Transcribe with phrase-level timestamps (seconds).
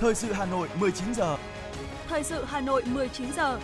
[0.00, 1.36] Thời sự Hà Nội 19 giờ.
[2.08, 3.60] Thời sự Hà Nội 19 giờ.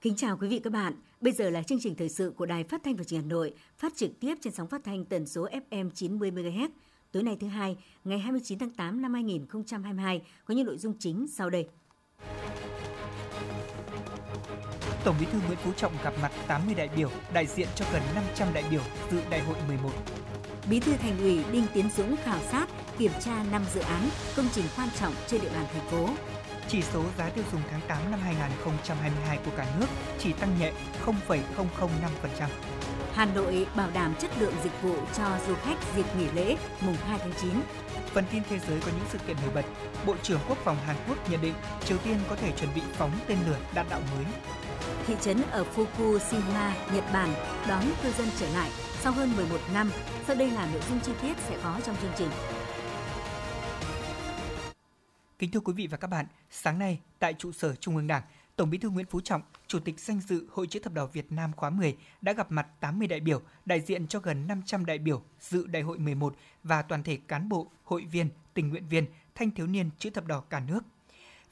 [0.00, 0.94] Kính chào quý vị các bạn.
[1.20, 3.34] Bây giờ là chương trình thời sự của Đài Phát thanh và Truyền hình Hà
[3.34, 6.68] Nội, phát trực tiếp trên sóng phát thanh tần số FM 90 MHz.
[7.12, 11.26] Tối nay thứ hai, ngày 29 tháng 8 năm 2022 có những nội dung chính
[11.28, 11.68] sau đây.
[15.04, 18.02] Tổng Bí thư Nguyễn Phú Trọng gặp mặt 80 đại biểu, đại diện cho gần
[18.14, 19.90] 500 đại biểu dự Đại hội 11.
[20.70, 22.66] Bí thư Thành ủy Đinh Tiến Dũng khảo sát,
[22.98, 26.08] kiểm tra 5 dự án, công trình quan trọng trên địa bàn thành phố.
[26.68, 29.86] Chỉ số giá tiêu dùng tháng 8 năm 2022 của cả nước
[30.18, 30.72] chỉ tăng nhẹ
[31.06, 32.48] 0,005%.
[33.14, 36.96] Hà Nội bảo đảm chất lượng dịch vụ cho du khách dịp nghỉ lễ mùng
[36.96, 37.50] 2 tháng 9.
[38.06, 39.64] Phần tin thế giới có những sự kiện nổi bật.
[40.06, 43.10] Bộ trưởng Quốc phòng Hàn Quốc nhận định Triều Tiên có thể chuẩn bị phóng
[43.26, 44.24] tên lửa đạn đạo mới.
[45.06, 47.34] Thị trấn ở Fukushima, Nhật Bản
[47.68, 48.70] đón cư dân trở lại
[49.00, 49.90] sau hơn 11 năm.
[50.26, 52.28] Sau đây là nội dung chi tiết sẽ có trong chương trình.
[55.38, 58.22] Kính thưa quý vị và các bạn, sáng nay tại trụ sở Trung ương Đảng,
[58.56, 61.32] Tổng Bí thư Nguyễn Phú Trọng, Chủ tịch danh dự Hội chữ thập đỏ Việt
[61.32, 64.98] Nam khóa 10 đã gặp mặt 80 đại biểu, đại diện cho gần 500 đại
[64.98, 69.06] biểu dự Đại hội 11 và toàn thể cán bộ, hội viên, tình nguyện viên,
[69.34, 70.80] thanh thiếu niên chữ thập đỏ cả nước.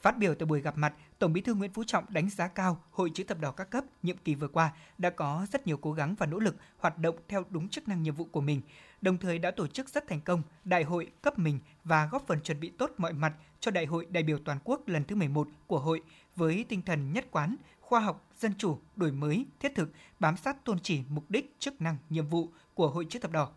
[0.03, 2.83] Phát biểu tại buổi gặp mặt, Tổng Bí thư Nguyễn Phú Trọng đánh giá cao
[2.91, 5.93] Hội chữ thập đỏ các cấp nhiệm kỳ vừa qua đã có rất nhiều cố
[5.93, 8.61] gắng và nỗ lực hoạt động theo đúng chức năng nhiệm vụ của mình,
[9.01, 12.41] đồng thời đã tổ chức rất thành công đại hội cấp mình và góp phần
[12.41, 15.49] chuẩn bị tốt mọi mặt cho Đại hội đại biểu toàn quốc lần thứ 11
[15.67, 16.03] của hội
[16.37, 19.91] với tinh thần nhất quán, khoa học, dân chủ, đổi mới, thiết thực,
[20.21, 23.51] bám sát tôn chỉ mục đích, chức năng, nhiệm vụ của Hội chữ thập đỏ.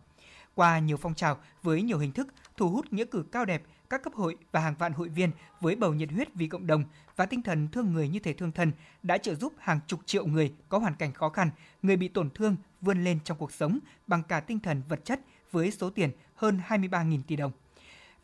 [0.54, 4.02] Qua nhiều phong trào với nhiều hình thức, thu hút nghĩa cử cao đẹp, các
[4.02, 6.84] cấp hội và hàng vạn hội viên với bầu nhiệt huyết vì cộng đồng
[7.16, 10.26] và tinh thần thương người như thể thương thân đã trợ giúp hàng chục triệu
[10.26, 11.50] người có hoàn cảnh khó khăn,
[11.82, 15.20] người bị tổn thương vươn lên trong cuộc sống bằng cả tinh thần vật chất
[15.50, 17.52] với số tiền hơn 23.000 tỷ đồng.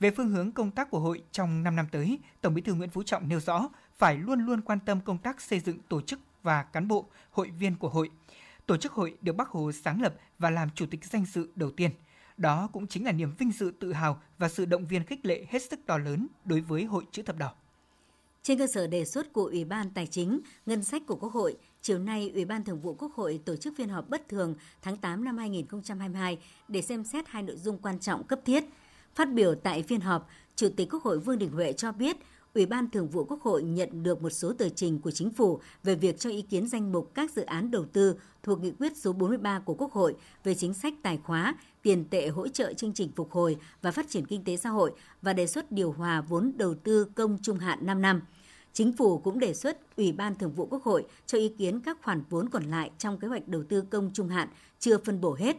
[0.00, 2.90] Về phương hướng công tác của hội trong 5 năm tới, Tổng Bí thư Nguyễn
[2.90, 6.20] Phú Trọng nêu rõ phải luôn luôn quan tâm công tác xây dựng tổ chức
[6.42, 8.10] và cán bộ, hội viên của hội.
[8.66, 11.70] Tổ chức hội được Bác Hồ sáng lập và làm chủ tịch danh dự đầu
[11.70, 11.90] tiên.
[12.40, 15.46] Đó cũng chính là niềm vinh dự tự hào và sự động viên khích lệ
[15.48, 17.52] hết sức to lớn đối với Hội chữ thập đỏ.
[18.42, 21.56] Trên cơ sở đề xuất của Ủy ban Tài chính, Ngân sách của Quốc hội,
[21.82, 24.96] chiều nay Ủy ban Thường vụ Quốc hội tổ chức phiên họp bất thường tháng
[24.96, 28.64] 8 năm 2022 để xem xét hai nội dung quan trọng cấp thiết.
[29.14, 32.16] Phát biểu tại phiên họp, Chủ tịch Quốc hội Vương Đình Huệ cho biết
[32.54, 35.60] Ủy ban Thường vụ Quốc hội nhận được một số tờ trình của Chính phủ
[35.84, 38.96] về việc cho ý kiến danh mục các dự án đầu tư thuộc nghị quyết
[38.96, 42.92] số 43 của Quốc hội về chính sách tài khóa, tiền tệ hỗ trợ chương
[42.92, 46.20] trình phục hồi và phát triển kinh tế xã hội và đề xuất điều hòa
[46.20, 48.22] vốn đầu tư công trung hạn 5 năm.
[48.72, 51.98] Chính phủ cũng đề xuất Ủy ban Thường vụ Quốc hội cho ý kiến các
[52.02, 55.34] khoản vốn còn lại trong kế hoạch đầu tư công trung hạn chưa phân bổ
[55.34, 55.56] hết.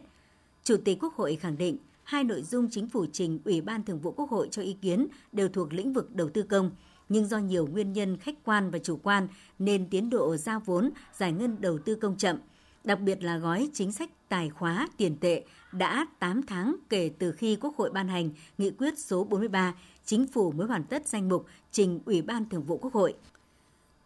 [0.64, 4.00] Chủ tịch Quốc hội khẳng định hai nội dung chính phủ trình Ủy ban Thường
[4.00, 6.70] vụ Quốc hội cho ý kiến đều thuộc lĩnh vực đầu tư công,
[7.08, 10.90] nhưng do nhiều nguyên nhân khách quan và chủ quan nên tiến độ giao vốn
[11.12, 12.36] giải ngân đầu tư công chậm.
[12.84, 17.32] Đặc biệt là gói chính sách tài khóa tiền tệ đã 8 tháng kể từ
[17.32, 19.74] khi Quốc hội ban hành nghị quyết số 43,
[20.04, 23.14] chính phủ mới hoàn tất danh mục trình Ủy ban Thường vụ Quốc hội.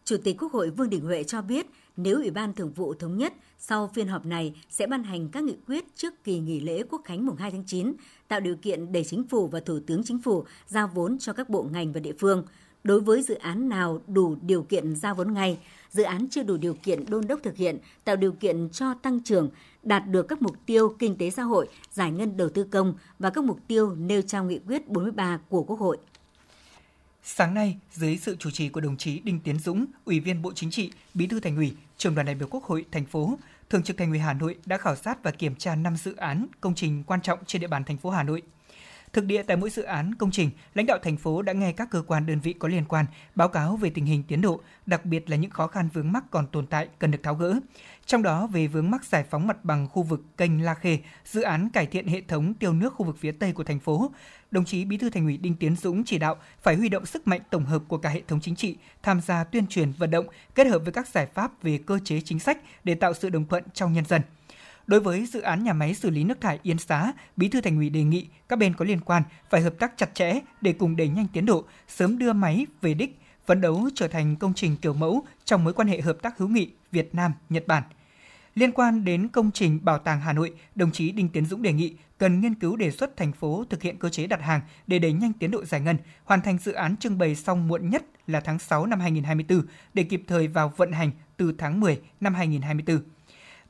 [0.05, 3.17] Chủ tịch Quốc hội Vương Đình Huệ cho biết, nếu Ủy ban Thường vụ thống
[3.17, 6.83] nhất, sau phiên họp này sẽ ban hành các nghị quyết trước kỳ nghỉ lễ
[6.91, 7.93] Quốc khánh mùng 2 tháng 9,
[8.29, 11.49] tạo điều kiện để Chính phủ và Thủ tướng Chính phủ giao vốn cho các
[11.49, 12.45] bộ ngành và địa phương.
[12.85, 15.59] Đối với dự án nào đủ điều kiện giao vốn ngay,
[15.91, 19.23] dự án chưa đủ điều kiện đôn đốc thực hiện, tạo điều kiện cho tăng
[19.23, 19.51] trưởng,
[19.83, 23.31] đạt được các mục tiêu kinh tế xã hội, giải ngân đầu tư công và
[23.31, 25.99] các mục tiêu nêu trong nghị quyết 43 của Quốc hội.
[27.23, 30.53] Sáng nay, dưới sự chủ trì của đồng chí Đinh Tiến Dũng, Ủy viên Bộ
[30.53, 33.39] Chính trị, Bí thư Thành ủy, Trưởng đoàn đại biểu Quốc hội thành phố,
[33.71, 36.47] Thường trực Thành ủy Hà Nội đã khảo sát và kiểm tra 5 dự án
[36.61, 38.43] công trình quan trọng trên địa bàn thành phố Hà Nội.
[39.17, 41.91] Thực địa tại mỗi dự án công trình, lãnh đạo thành phố đã nghe các
[41.91, 45.05] cơ quan đơn vị có liên quan báo cáo về tình hình tiến độ, đặc
[45.05, 47.55] biệt là những khó khăn vướng mắc còn tồn tại cần được tháo gỡ.
[48.07, 51.43] Trong đó về vướng mắc giải phóng mặt bằng khu vực kênh La Khê, dự
[51.43, 54.11] án cải thiện hệ thống tiêu nước khu vực phía Tây của thành phố,
[54.51, 57.29] đồng chí Bí thư Thành ủy Đinh Tiến Dũng chỉ đạo phải huy động sức
[57.29, 60.27] mạnh tổng hợp của cả hệ thống chính trị, tham gia tuyên truyền vận động,
[60.55, 63.47] kết hợp với các giải pháp về cơ chế chính sách để tạo sự đồng
[63.47, 64.23] thuận trong nhân dân.
[64.87, 67.77] Đối với dự án nhà máy xử lý nước thải Yên Xá, Bí thư Thành
[67.77, 70.97] ủy đề nghị các bên có liên quan phải hợp tác chặt chẽ để cùng
[70.97, 74.77] đẩy nhanh tiến độ, sớm đưa máy về đích, phấn đấu trở thành công trình
[74.77, 77.83] kiểu mẫu trong mối quan hệ hợp tác hữu nghị Việt Nam Nhật Bản.
[78.55, 81.73] Liên quan đến công trình Bảo tàng Hà Nội, đồng chí Đinh Tiến Dũng đề
[81.73, 84.99] nghị cần nghiên cứu đề xuất thành phố thực hiện cơ chế đặt hàng để
[84.99, 88.05] đẩy nhanh tiến độ giải ngân, hoàn thành dự án trưng bày xong muộn nhất
[88.27, 92.35] là tháng 6 năm 2024 để kịp thời vào vận hành từ tháng 10 năm
[92.35, 93.16] 2024.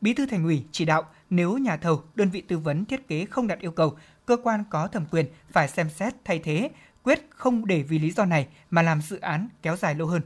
[0.07, 3.25] Bí thư Thành ủy chỉ đạo nếu nhà thầu, đơn vị tư vấn thiết kế
[3.25, 6.71] không đạt yêu cầu, cơ quan có thẩm quyền phải xem xét thay thế,
[7.03, 10.23] quyết không để vì lý do này mà làm dự án kéo dài lâu hơn.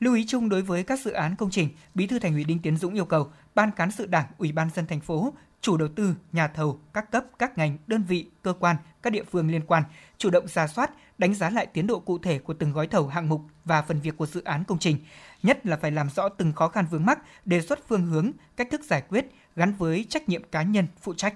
[0.00, 2.58] Lưu ý chung đối với các dự án công trình, Bí thư Thành ủy Đinh
[2.58, 5.88] Tiến Dũng yêu cầu Ban cán sự Đảng, Ủy ban dân thành phố, chủ đầu
[5.88, 9.62] tư, nhà thầu, các cấp, các ngành, đơn vị, cơ quan, các địa phương liên
[9.66, 9.82] quan
[10.18, 13.08] chủ động ra soát, đánh giá lại tiến độ cụ thể của từng gói thầu
[13.08, 14.96] hạng mục và phần việc của dự án công trình,
[15.42, 18.68] nhất là phải làm rõ từng khó khăn vướng mắc, đề xuất phương hướng, cách
[18.70, 19.26] thức giải quyết
[19.56, 21.34] gắn với trách nhiệm cá nhân phụ trách.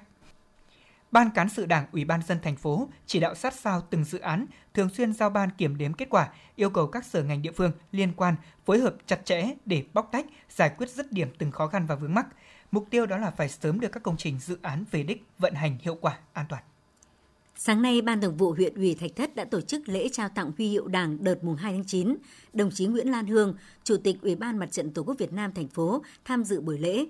[1.12, 4.18] Ban cán sự Đảng, Ủy ban dân thành phố chỉ đạo sát sao từng dự
[4.18, 7.52] án, thường xuyên giao ban kiểm đếm kết quả, yêu cầu các sở ngành địa
[7.52, 11.50] phương liên quan phối hợp chặt chẽ để bóc tách, giải quyết dứt điểm từng
[11.50, 12.26] khó khăn và vướng mắc.
[12.70, 15.54] Mục tiêu đó là phải sớm đưa các công trình dự án về đích vận
[15.54, 16.62] hành hiệu quả, an toàn.
[17.62, 20.52] Sáng nay, Ban Thường vụ huyện ủy Thạch Thất đã tổ chức lễ trao tặng
[20.58, 22.16] huy hiệu Đảng đợt mùng 2 tháng 9.
[22.52, 23.54] Đồng chí Nguyễn Lan Hương,
[23.84, 26.78] Chủ tịch Ủy ban Mặt trận Tổ quốc Việt Nam thành phố tham dự buổi
[26.78, 27.06] lễ.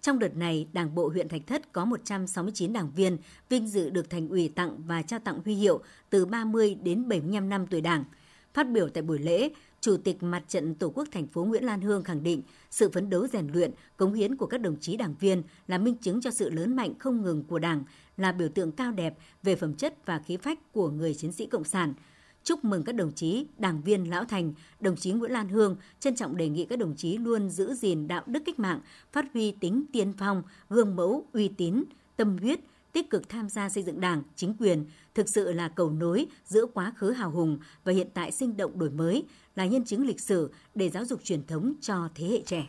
[0.00, 3.18] Trong đợt này, Đảng bộ huyện Thạch Thất có 169 đảng viên
[3.48, 5.80] vinh dự được thành ủy tặng và trao tặng huy hiệu
[6.10, 8.04] từ 30 đến 75 năm tuổi Đảng.
[8.54, 9.50] Phát biểu tại buổi lễ,
[9.80, 13.10] Chủ tịch Mặt trận Tổ quốc thành phố Nguyễn Lan Hương khẳng định sự phấn
[13.10, 16.30] đấu rèn luyện, cống hiến của các đồng chí đảng viên là minh chứng cho
[16.30, 17.84] sự lớn mạnh không ngừng của Đảng,
[18.16, 21.46] là biểu tượng cao đẹp về phẩm chất và khí phách của người chiến sĩ
[21.46, 21.94] cộng sản.
[22.44, 26.16] Chúc mừng các đồng chí, đảng viên lão thành, đồng chí Nguyễn Lan Hương trân
[26.16, 28.80] trọng đề nghị các đồng chí luôn giữ gìn đạo đức cách mạng,
[29.12, 31.84] phát huy tính tiên phong, gương mẫu, uy tín,
[32.16, 32.60] tâm huyết,
[32.92, 34.84] tích cực tham gia xây dựng đảng, chính quyền,
[35.14, 38.78] thực sự là cầu nối giữa quá khứ hào hùng và hiện tại sinh động
[38.78, 39.24] đổi mới,
[39.56, 42.66] là nhân chứng lịch sử để giáo dục truyền thống cho thế hệ trẻ.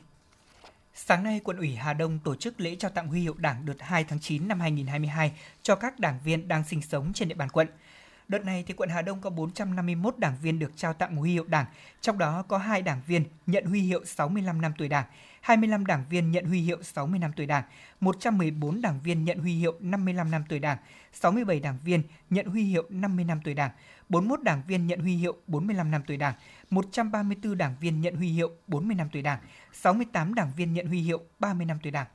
[0.98, 3.82] Sáng nay, quận ủy Hà Đông tổ chức lễ trao tặng huy hiệu Đảng đợt
[3.82, 5.32] 2 tháng 9 năm 2022
[5.64, 7.68] cho các đảng viên đang sinh sống trên địa bàn quận.
[8.28, 11.46] Đợt này thì quận Hà Đông có 451 đảng viên được trao tặng huy hiệu
[11.48, 11.66] Đảng,
[12.02, 15.06] trong đó có 2 đảng viên nhận huy hiệu 65 năm tuổi Đảng,
[15.42, 17.64] 25 đảng viên nhận huy hiệu 60 năm tuổi Đảng,
[18.00, 20.78] 114 đảng viên nhận huy hiệu 55 năm tuổi Đảng,
[21.14, 23.72] 67 đảng viên nhận huy hiệu 50 năm tuổi Đảng,
[24.10, 26.34] 41 đảng viên nhận huy hiệu 45 năm tuổi Đảng,
[26.70, 29.40] 134 đảng viên nhận huy hiệu 40 năm tuổi Đảng,
[29.74, 32.08] 68 đảng viên nhận huy hiệu 30 năm tuổi Đảng.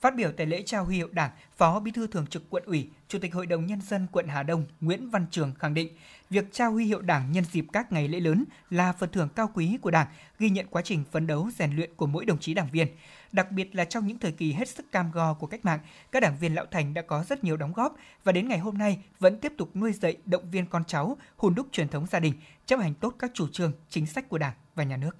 [0.00, 2.88] Phát biểu tại lễ trao huy hiệu Đảng, Phó Bí thư Thường trực Quận ủy,
[3.08, 5.96] Chủ tịch Hội đồng Nhân dân quận Hà Đông Nguyễn Văn Trường khẳng định,
[6.30, 9.50] việc trao huy hiệu Đảng nhân dịp các ngày lễ lớn là phần thưởng cao
[9.54, 10.06] quý của Đảng,
[10.38, 12.88] ghi nhận quá trình phấn đấu rèn luyện của mỗi đồng chí đảng viên.
[13.32, 15.80] Đặc biệt là trong những thời kỳ hết sức cam go của cách mạng,
[16.12, 18.78] các đảng viên lão thành đã có rất nhiều đóng góp và đến ngày hôm
[18.78, 22.20] nay vẫn tiếp tục nuôi dạy, động viên con cháu, hùn đúc truyền thống gia
[22.20, 22.34] đình,
[22.66, 25.16] chấp hành tốt các chủ trương, chính sách của Đảng và Nhà nước.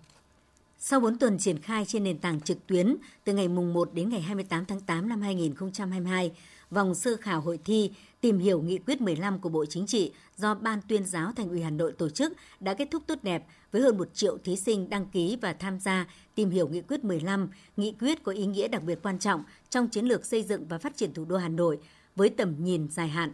[0.79, 4.09] Sau 4 tuần triển khai trên nền tảng trực tuyến từ ngày mùng 1 đến
[4.09, 6.33] ngày 28 tháng 8 năm 2022,
[6.71, 7.91] vòng sơ khảo hội thi
[8.21, 11.63] tìm hiểu nghị quyết 15 của Bộ Chính trị do Ban tuyên giáo Thành ủy
[11.63, 14.91] Hà Nội tổ chức đã kết thúc tốt đẹp với hơn 1 triệu thí sinh
[14.91, 18.69] đăng ký và tham gia tìm hiểu nghị quyết 15, nghị quyết có ý nghĩa
[18.69, 21.49] đặc biệt quan trọng trong chiến lược xây dựng và phát triển thủ đô Hà
[21.49, 21.79] Nội
[22.17, 23.33] với tầm nhìn dài hạn.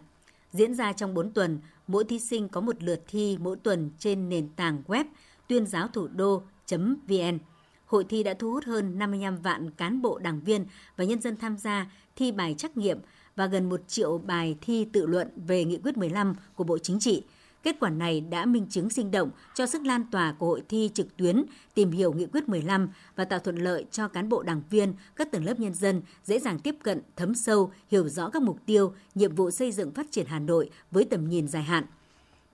[0.53, 4.29] Diễn ra trong 4 tuần, mỗi thí sinh có một lượt thi mỗi tuần trên
[4.29, 5.05] nền tảng web
[5.49, 7.39] tuyên giáo thủ đô.vn.
[7.87, 10.67] Hội thi đã thu hút hơn 55 vạn cán bộ đảng viên
[10.97, 12.99] và nhân dân tham gia thi bài trắc nghiệm
[13.41, 17.01] và gần 1 triệu bài thi tự luận về nghị quyết 15 của Bộ Chính
[17.01, 17.23] trị.
[17.63, 20.91] Kết quả này đã minh chứng sinh động cho sức lan tỏa của hội thi
[20.95, 21.45] trực tuyến
[21.75, 25.33] tìm hiểu nghị quyết 15 và tạo thuận lợi cho cán bộ đảng viên, các
[25.33, 28.93] tầng lớp nhân dân dễ dàng tiếp cận, thấm sâu, hiểu rõ các mục tiêu,
[29.15, 31.85] nhiệm vụ xây dựng phát triển Hà Nội với tầm nhìn dài hạn–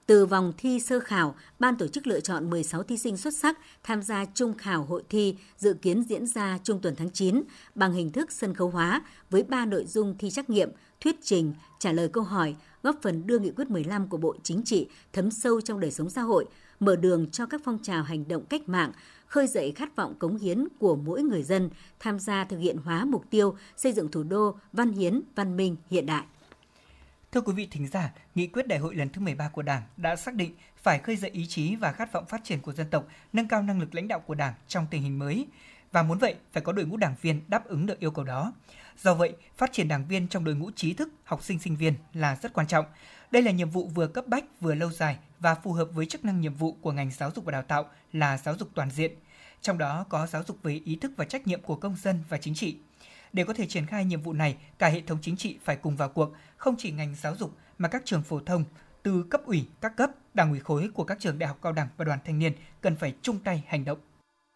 [0.07, 3.59] từ vòng thi sơ khảo, ban tổ chức lựa chọn 16 thí sinh xuất sắc
[3.83, 7.43] tham gia trung khảo hội thi dự kiến diễn ra trung tuần tháng 9
[7.75, 10.71] bằng hình thức sân khấu hóa với 3 nội dung thi trắc nghiệm,
[11.01, 14.63] thuyết trình, trả lời câu hỏi, góp phần đưa nghị quyết 15 của Bộ Chính
[14.65, 16.47] trị thấm sâu trong đời sống xã hội,
[16.81, 18.93] mở đường cho các phong trào hành động cách mạng,
[19.27, 21.71] khơi dậy khát vọng cống hiến của mỗi người dân
[22.01, 25.77] tham gia thực hiện hóa mục tiêu xây dựng thủ đô văn hiến, văn minh,
[25.91, 26.25] hiện đại.
[27.37, 30.17] Thưa quý vị thính giả, nghị quyết đại hội lần thứ 13 của Đảng đã
[30.17, 33.07] xác định phải khơi dậy ý chí và khát vọng phát triển của dân tộc,
[33.33, 35.47] nâng cao năng lực lãnh đạo của Đảng trong tình hình mới.
[35.93, 38.53] Và muốn vậy, phải có đội ngũ đảng viên đáp ứng được yêu cầu đó.
[39.03, 41.95] Do vậy, phát triển đảng viên trong đội ngũ trí thức, học sinh sinh viên
[42.15, 42.87] là rất quan trọng.
[43.31, 46.25] Đây là nhiệm vụ vừa cấp bách, vừa lâu dài và phù hợp với chức
[46.25, 49.13] năng nhiệm vụ của ngành giáo dục và đào tạo là giáo dục toàn diện.
[49.61, 52.39] Trong đó có giáo dục về ý thức và trách nhiệm của công dân và
[52.39, 52.77] chính trị.
[53.33, 55.97] Để có thể triển khai nhiệm vụ này, cả hệ thống chính trị phải cùng
[55.97, 58.65] vào cuộc, không chỉ ngành giáo dục mà các trường phổ thông,
[59.03, 61.89] từ cấp ủy, các cấp, đảng ủy khối của các trường đại học cao đẳng
[61.97, 63.99] và đoàn thanh niên cần phải chung tay hành động.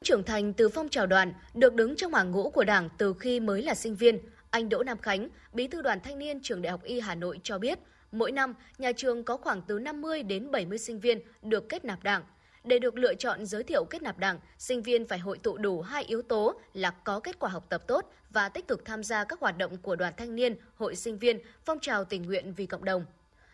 [0.04, 3.40] Trưởng thành từ phong trào đoàn, được đứng trong hàng ngũ của Đảng từ khi
[3.40, 4.19] mới là sinh viên,
[4.50, 7.40] anh Đỗ Nam Khánh, Bí thư đoàn thanh niên trường Đại học Y Hà Nội
[7.42, 7.78] cho biết,
[8.12, 12.02] mỗi năm nhà trường có khoảng từ 50 đến 70 sinh viên được kết nạp
[12.02, 12.23] Đảng.
[12.64, 15.81] Để được lựa chọn giới thiệu kết nạp đảng, sinh viên phải hội tụ đủ
[15.81, 19.25] hai yếu tố là có kết quả học tập tốt và tích cực tham gia
[19.25, 22.67] các hoạt động của đoàn thanh niên, hội sinh viên, phong trào tình nguyện vì
[22.67, 23.05] cộng đồng.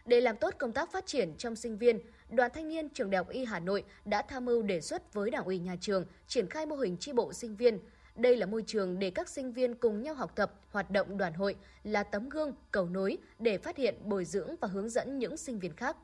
[0.06, 3.16] Để làm tốt công tác phát triển trong sinh viên, Đoàn Thanh niên Trường Đại
[3.18, 6.48] học Y Hà Nội đã tham mưu đề xuất với Đảng ủy nhà trường triển
[6.48, 7.78] khai mô hình chi bộ sinh viên.
[8.16, 11.32] Đây là môi trường để các sinh viên cùng nhau học tập, hoạt động đoàn
[11.32, 15.36] hội, là tấm gương, cầu nối để phát hiện, bồi dưỡng và hướng dẫn những
[15.36, 15.96] sinh viên khác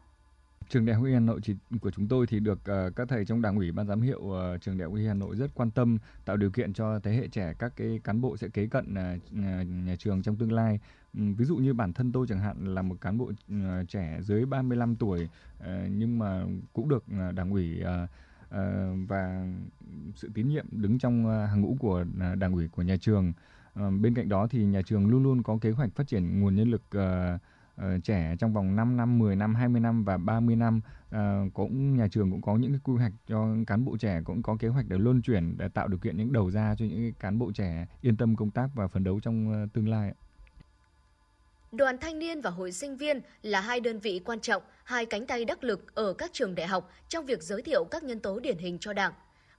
[0.73, 3.25] trường đại học y hà nội chỉ, của chúng tôi thì được uh, các thầy
[3.25, 5.71] trong đảng ủy ban giám hiệu uh, trường đại học y hà nội rất quan
[5.71, 8.95] tâm tạo điều kiện cho thế hệ trẻ các cái cán bộ sẽ kế cận
[8.95, 9.37] uh,
[9.87, 10.81] nhà trường trong tương lai.
[11.19, 14.19] Um, ví dụ như bản thân tôi chẳng hạn là một cán bộ uh, trẻ
[14.23, 18.11] dưới 35 tuổi uh, nhưng mà cũng được uh, đảng ủy uh,
[18.49, 18.59] uh,
[19.09, 19.47] và
[20.15, 23.33] sự tín nhiệm đứng trong uh, hàng ngũ của uh, đảng ủy của nhà trường.
[23.81, 26.55] Uh, bên cạnh đó thì nhà trường luôn luôn có kế hoạch phát triển nguồn
[26.55, 27.41] nhân lực uh,
[27.81, 31.19] uh, trẻ trong vòng 5 năm, 10 năm, 20 năm và 30 năm uh,
[31.55, 34.57] cũng nhà trường cũng có những cái quy hoạch cho cán bộ trẻ cũng có
[34.61, 37.39] kế hoạch để luân chuyển để tạo điều kiện những đầu ra cho những cán
[37.39, 40.13] bộ trẻ yên tâm công tác và phấn đấu trong uh, tương lai.
[41.73, 45.27] Đoàn thanh niên và hội sinh viên là hai đơn vị quan trọng, hai cánh
[45.27, 48.41] tay đắc lực ở các trường đại học trong việc giới thiệu các nhân tố
[48.41, 49.13] điển hình cho Đảng.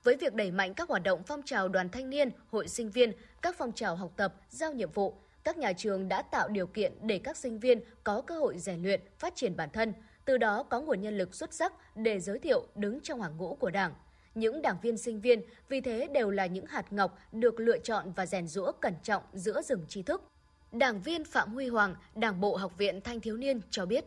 [0.03, 3.11] Với việc đẩy mạnh các hoạt động phong trào đoàn thanh niên, hội sinh viên,
[3.41, 6.93] các phong trào học tập, giao nhiệm vụ, các nhà trường đã tạo điều kiện
[7.01, 9.93] để các sinh viên có cơ hội rèn luyện, phát triển bản thân,
[10.25, 13.55] từ đó có nguồn nhân lực xuất sắc để giới thiệu đứng trong hàng ngũ
[13.55, 13.93] của Đảng.
[14.35, 18.11] Những đảng viên sinh viên vì thế đều là những hạt ngọc được lựa chọn
[18.15, 20.23] và rèn rũa cẩn trọng giữa rừng tri thức.
[20.71, 24.05] Đảng viên Phạm Huy Hoàng, Đảng bộ Học viện Thanh thiếu niên cho biết.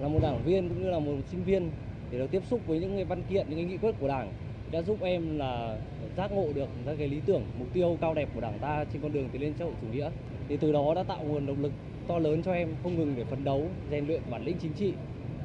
[0.00, 1.70] Là một đảng viên cũng như là một sinh viên
[2.10, 4.32] để được tiếp xúc với những văn kiện, những nghị quyết của Đảng
[4.72, 5.78] đã giúp em là
[6.16, 9.02] giác ngộ được các cái lý tưởng, mục tiêu cao đẹp của Đảng ta trên
[9.02, 10.10] con đường tiến lên xã hội chủ nghĩa.
[10.48, 11.72] Thì từ đó đã tạo nguồn động lực
[12.08, 14.92] to lớn cho em không ngừng để phấn đấu rèn luyện bản lĩnh chính trị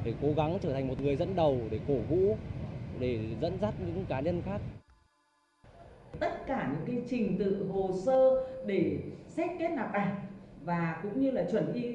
[0.04, 2.36] để cố gắng trở thành một người dẫn đầu để cổ vũ
[2.98, 4.60] để dẫn dắt những cá nhân khác.
[6.20, 10.16] Tất cả những cái trình tự hồ sơ để xét kết nạp đảng
[10.64, 11.94] và cũng như là chuẩn y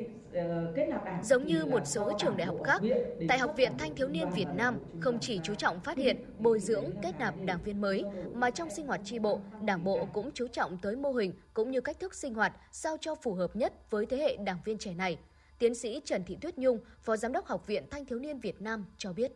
[1.24, 2.82] Giống như một số trường đại học khác,
[3.28, 6.60] tại Học viện Thanh thiếu niên Việt Nam không chỉ chú trọng phát hiện, bồi
[6.60, 10.32] dưỡng, kết nạp đảng viên mới, mà trong sinh hoạt tri bộ, đảng bộ cũng
[10.34, 13.56] chú trọng tới mô hình cũng như cách thức sinh hoạt sao cho phù hợp
[13.56, 15.18] nhất với thế hệ đảng viên trẻ này.
[15.60, 18.62] Tiến sĩ Trần Thị Tuyết Nhung, Phó Giám đốc Học viện Thanh thiếu niên Việt
[18.62, 19.32] Nam cho biết.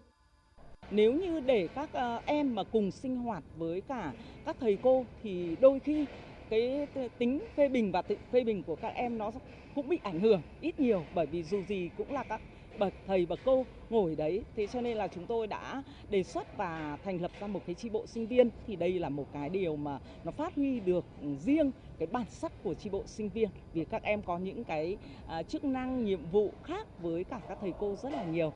[0.92, 4.14] Nếu như để các ờ, em mà cùng sinh hoạt với cả
[4.46, 6.06] các thầy cô thì đôi khi
[6.50, 6.88] cái
[7.18, 9.32] tính phê bình và tự phê bình của các em nó
[9.76, 12.42] cũng bị ảnh hưởng ít nhiều bởi vì dù gì cũng là các
[12.80, 16.58] bậc thầy bậc cô ngồi đấy thế cho nên là chúng tôi đã đề xuất
[16.58, 19.50] và thành lập ra một cái tri bộ sinh viên thì đây là một cái
[19.50, 21.06] điều mà nó phát huy được
[21.40, 24.98] riêng cái bản sắc của tri bộ sinh viên vì các em có những cái
[25.40, 28.54] uh, chức năng nhiệm vụ khác với cả các thầy cô rất là nhiều.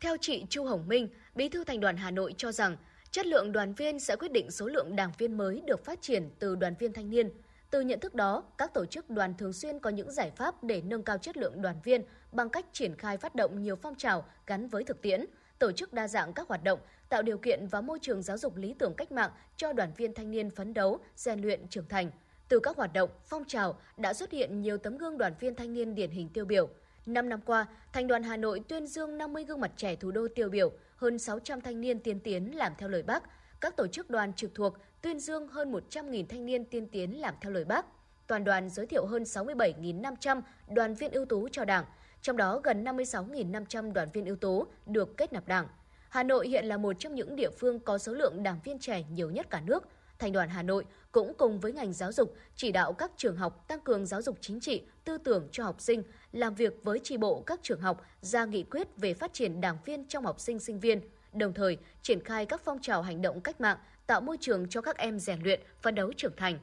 [0.00, 2.76] Theo chị Chu Hồng Minh, Bí thư Thành đoàn Hà Nội cho rằng
[3.10, 6.30] chất lượng đoàn viên sẽ quyết định số lượng đảng viên mới được phát triển
[6.38, 7.30] từ đoàn viên thanh niên.
[7.70, 10.82] Từ nhận thức đó, các tổ chức đoàn thường xuyên có những giải pháp để
[10.86, 14.24] nâng cao chất lượng đoàn viên bằng cách triển khai phát động nhiều phong trào
[14.46, 15.24] gắn với thực tiễn,
[15.58, 18.56] tổ chức đa dạng các hoạt động, tạo điều kiện và môi trường giáo dục
[18.56, 22.10] lý tưởng cách mạng cho đoàn viên thanh niên phấn đấu, rèn luyện trưởng thành.
[22.48, 25.72] Từ các hoạt động, phong trào đã xuất hiện nhiều tấm gương đoàn viên thanh
[25.72, 26.68] niên điển hình tiêu biểu.
[27.06, 30.28] Năm năm qua, Thành đoàn Hà Nội tuyên dương 50 gương mặt trẻ thủ đô
[30.34, 33.22] tiêu biểu, hơn 600 thanh niên tiên tiến làm theo lời Bác,
[33.60, 37.34] các tổ chức đoàn trực thuộc tuyên dương hơn 100.000 thanh niên tiên tiến làm
[37.40, 37.86] theo lời Bác.
[38.26, 41.84] Toàn đoàn giới thiệu hơn 67.500 đoàn viên ưu tú cho Đảng,
[42.22, 45.68] trong đó gần 56.500 đoàn viên ưu tú được kết nạp Đảng.
[46.08, 49.04] Hà Nội hiện là một trong những địa phương có số lượng đảng viên trẻ
[49.10, 49.88] nhiều nhất cả nước.
[50.18, 53.68] Thành đoàn Hà Nội cũng cùng với ngành giáo dục chỉ đạo các trường học
[53.68, 56.02] tăng cường giáo dục chính trị, tư tưởng cho học sinh,
[56.32, 59.78] làm việc với tri bộ các trường học ra nghị quyết về phát triển đảng
[59.84, 61.00] viên trong học sinh sinh viên,
[61.32, 64.80] đồng thời triển khai các phong trào hành động cách mạng, tạo môi trường cho
[64.80, 66.58] các em rèn luyện, phấn đấu trưởng thành.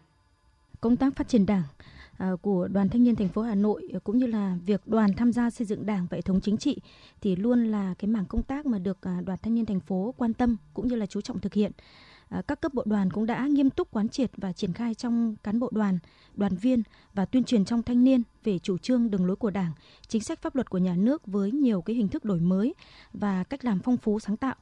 [0.81, 1.63] Công tác phát triển đảng
[2.17, 5.13] à, của Đoàn Thanh niên thành phố Hà Nội à, cũng như là việc đoàn
[5.13, 6.77] tham gia xây dựng đảng và hệ thống chính trị
[7.21, 10.13] thì luôn là cái mảng công tác mà được à, Đoàn Thanh niên thành phố
[10.17, 11.71] quan tâm cũng như là chú trọng thực hiện.
[12.29, 15.35] Ờ, các cấp bộ đoàn cũng đã nghiêm túc quán triệt và triển khai trong
[15.43, 15.99] cán bộ đoàn,
[16.35, 19.71] đoàn viên và tuyên truyền trong thanh niên về chủ trương đường lối của Đảng,
[20.07, 22.73] chính sách pháp luật của nhà nước với nhiều cái hình thức đổi mới
[23.13, 24.55] và cách làm phong phú sáng tạo.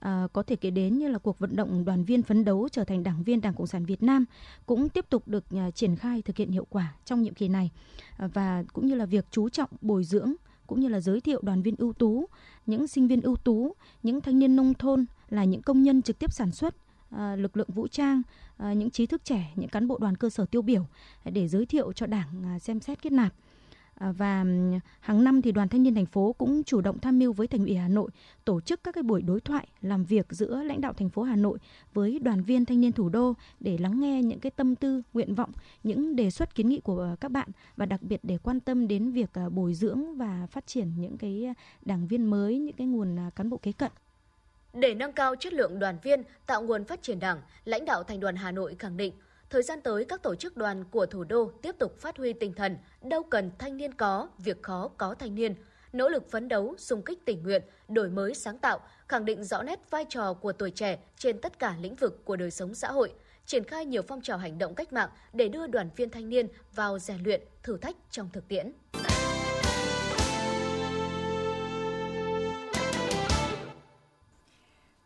[0.00, 2.84] À, có thể kể đến như là cuộc vận động đoàn viên phấn đấu trở
[2.84, 4.24] thành đảng viên Đảng Cộng sản Việt Nam
[4.66, 7.70] cũng tiếp tục được à, triển khai thực hiện hiệu quả trong nhiệm kỳ này.
[8.16, 10.34] À, và cũng như là việc chú trọng bồi dưỡng
[10.66, 12.26] cũng như là giới thiệu đoàn viên ưu tú,
[12.66, 16.18] những sinh viên ưu tú, những thanh niên nông thôn là những công nhân trực
[16.18, 16.74] tiếp sản xuất
[17.10, 18.22] À, lực lượng vũ trang,
[18.56, 20.86] à, những trí thức trẻ, những cán bộ đoàn cơ sở tiêu biểu
[21.24, 23.34] để giới thiệu cho Đảng à, xem xét kết nạp.
[23.94, 24.44] À, và
[25.00, 27.66] hàng năm thì đoàn thanh niên thành phố cũng chủ động tham mưu với thành
[27.66, 28.10] ủy Hà Nội
[28.44, 31.36] tổ chức các cái buổi đối thoại làm việc giữa lãnh đạo thành phố Hà
[31.36, 31.58] Nội
[31.94, 35.34] với đoàn viên thanh niên thủ đô để lắng nghe những cái tâm tư, nguyện
[35.34, 35.50] vọng,
[35.84, 38.88] những đề xuất kiến nghị của à, các bạn và đặc biệt để quan tâm
[38.88, 42.86] đến việc à, bồi dưỡng và phát triển những cái đảng viên mới, những cái
[42.86, 43.92] nguồn cán bộ kế cận.
[44.72, 48.20] Để nâng cao chất lượng đoàn viên, tạo nguồn phát triển Đảng, lãnh đạo Thành
[48.20, 49.12] đoàn Hà Nội khẳng định
[49.50, 52.52] Thời gian tới, các tổ chức đoàn của thủ đô tiếp tục phát huy tinh
[52.52, 55.54] thần đâu cần thanh niên có, việc khó có thanh niên,
[55.92, 59.62] nỗ lực phấn đấu, xung kích tình nguyện, đổi mới sáng tạo, khẳng định rõ
[59.62, 62.90] nét vai trò của tuổi trẻ trên tất cả lĩnh vực của đời sống xã
[62.90, 63.12] hội,
[63.46, 66.48] triển khai nhiều phong trào hành động cách mạng để đưa đoàn viên thanh niên
[66.74, 68.72] vào rèn luyện, thử thách trong thực tiễn.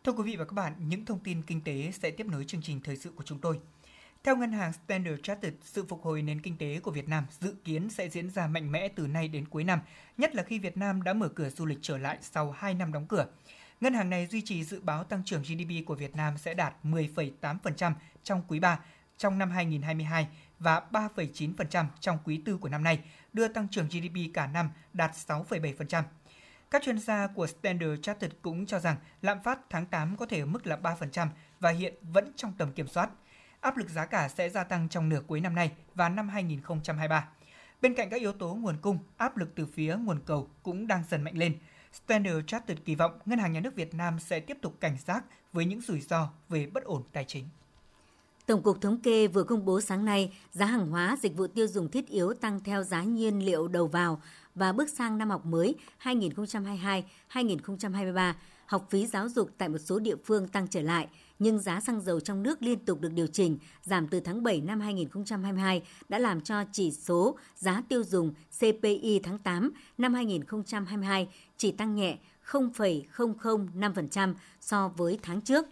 [0.03, 2.61] Thưa quý vị và các bạn, những thông tin kinh tế sẽ tiếp nối chương
[2.61, 3.59] trình thời sự của chúng tôi.
[4.23, 7.55] Theo ngân hàng Standard Chartered, sự phục hồi nền kinh tế của Việt Nam dự
[7.63, 9.79] kiến sẽ diễn ra mạnh mẽ từ nay đến cuối năm,
[10.17, 12.93] nhất là khi Việt Nam đã mở cửa du lịch trở lại sau 2 năm
[12.93, 13.25] đóng cửa.
[13.81, 16.75] Ngân hàng này duy trì dự báo tăng trưởng GDP của Việt Nam sẽ đạt
[16.83, 17.93] 10,8%
[18.23, 18.79] trong quý 3
[19.17, 20.27] trong năm 2022
[20.59, 22.99] và 3,9% trong quý 4 của năm nay,
[23.33, 26.03] đưa tăng trưởng GDP cả năm đạt 6,7%.
[26.73, 30.39] Các chuyên gia của Standard Chartered cũng cho rằng lạm phát tháng 8 có thể
[30.39, 31.27] ở mức là 3%
[31.59, 33.09] và hiện vẫn trong tầm kiểm soát–
[33.63, 37.29] áp lực giá cả sẽ gia tăng trong nửa cuối năm nay và năm 2023.
[37.81, 41.03] Bên cạnh các yếu tố nguồn cung, áp lực từ phía nguồn cầu cũng đang
[41.09, 41.57] dần mạnh lên.
[41.91, 45.25] Standard Chartered kỳ vọng Ngân hàng Nhà nước Việt Nam sẽ tiếp tục cảnh giác
[45.53, 47.45] với những rủi ro về bất ổn tài chính.
[48.45, 51.67] Tổng cục Thống kê vừa công bố sáng nay giá hàng hóa dịch vụ tiêu
[51.67, 54.21] dùng thiết yếu tăng theo giá nhiên liệu đầu vào
[54.55, 58.33] và bước sang năm học mới 2022-2023,
[58.65, 61.07] học phí giáo dục tại một số địa phương tăng trở lại–
[61.43, 64.61] nhưng giá xăng dầu trong nước liên tục được điều chỉnh, giảm từ tháng 7
[64.61, 71.27] năm 2022 đã làm cho chỉ số giá tiêu dùng CPI tháng 8 năm 2022
[71.57, 75.65] chỉ tăng nhẹ 0,005% so với tháng trước.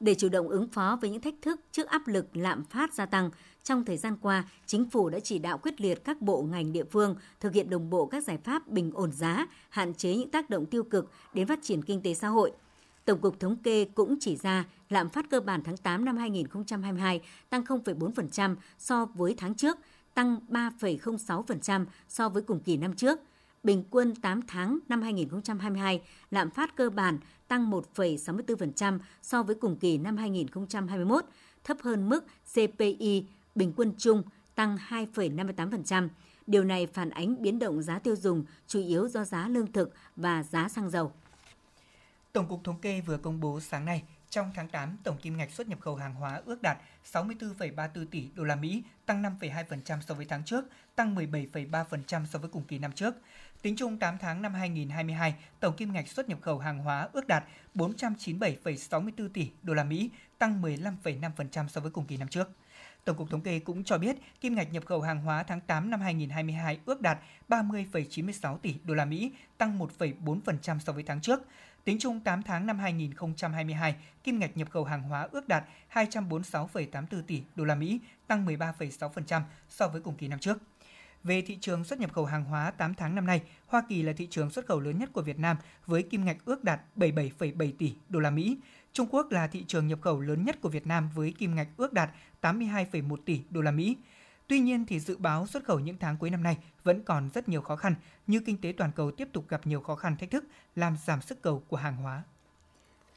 [0.00, 3.06] Để chủ động ứng phó với những thách thức trước áp lực lạm phát gia
[3.06, 3.30] tăng,
[3.62, 6.84] trong thời gian qua, chính phủ đã chỉ đạo quyết liệt các bộ ngành địa
[6.84, 10.50] phương thực hiện đồng bộ các giải pháp bình ổn giá, hạn chế những tác
[10.50, 12.52] động tiêu cực đến phát triển kinh tế xã hội–
[13.04, 17.20] Tổng cục Thống kê cũng chỉ ra lạm phát cơ bản tháng 8 năm 2022
[17.50, 19.78] tăng 0,4% so với tháng trước,
[20.14, 23.20] tăng 3,06% so với cùng kỳ năm trước.
[23.62, 27.18] Bình quân 8 tháng năm 2022, lạm phát cơ bản
[27.48, 31.24] tăng 1,64% so với cùng kỳ năm 2021,
[31.64, 34.22] thấp hơn mức CPI bình quân chung
[34.54, 36.08] tăng 2,58%.
[36.46, 39.94] Điều này phản ánh biến động giá tiêu dùng chủ yếu do giá lương thực
[40.16, 41.12] và giá xăng dầu.
[42.32, 45.50] Tổng cục Thống kê vừa công bố sáng nay, trong tháng 8, tổng kim ngạch
[45.50, 46.78] xuất nhập khẩu hàng hóa ước đạt
[47.12, 52.50] 64,34 tỷ đô la Mỹ, tăng 5,2% so với tháng trước, tăng 17,3% so với
[52.50, 53.14] cùng kỳ năm trước.
[53.62, 57.26] Tính chung 8 tháng năm 2022, tổng kim ngạch xuất nhập khẩu hàng hóa ước
[57.26, 57.44] đạt
[57.74, 62.50] 497,64 tỷ đô la Mỹ, tăng 15,5% so với cùng kỳ năm trước.
[63.04, 65.90] Tổng cục Thống kê cũng cho biết, kim ngạch nhập khẩu hàng hóa tháng 8
[65.90, 67.18] năm 2022 ước đạt
[67.48, 71.40] 30,96 tỷ đô la Mỹ, tăng 1,4% so với tháng trước.
[71.84, 73.94] Tính chung 8 tháng năm 2022,
[74.24, 79.42] kim ngạch nhập khẩu hàng hóa ước đạt 246,84 tỷ đô la Mỹ, tăng 13,6%
[79.68, 80.58] so với cùng kỳ năm trước.
[81.24, 84.12] Về thị trường xuất nhập khẩu hàng hóa 8 tháng năm nay, Hoa Kỳ là
[84.12, 85.56] thị trường xuất khẩu lớn nhất của Việt Nam
[85.86, 88.58] với kim ngạch ước đạt 77,7 tỷ đô la Mỹ.
[88.92, 91.68] Trung Quốc là thị trường nhập khẩu lớn nhất của Việt Nam với kim ngạch
[91.76, 92.10] ước đạt
[92.42, 93.96] 82,1 tỷ đô la Mỹ.
[94.46, 97.48] Tuy nhiên thì dự báo xuất khẩu những tháng cuối năm nay vẫn còn rất
[97.48, 97.94] nhiều khó khăn
[98.26, 100.44] như kinh tế toàn cầu tiếp tục gặp nhiều khó khăn thách thức
[100.76, 102.22] làm giảm sức cầu của hàng hóa.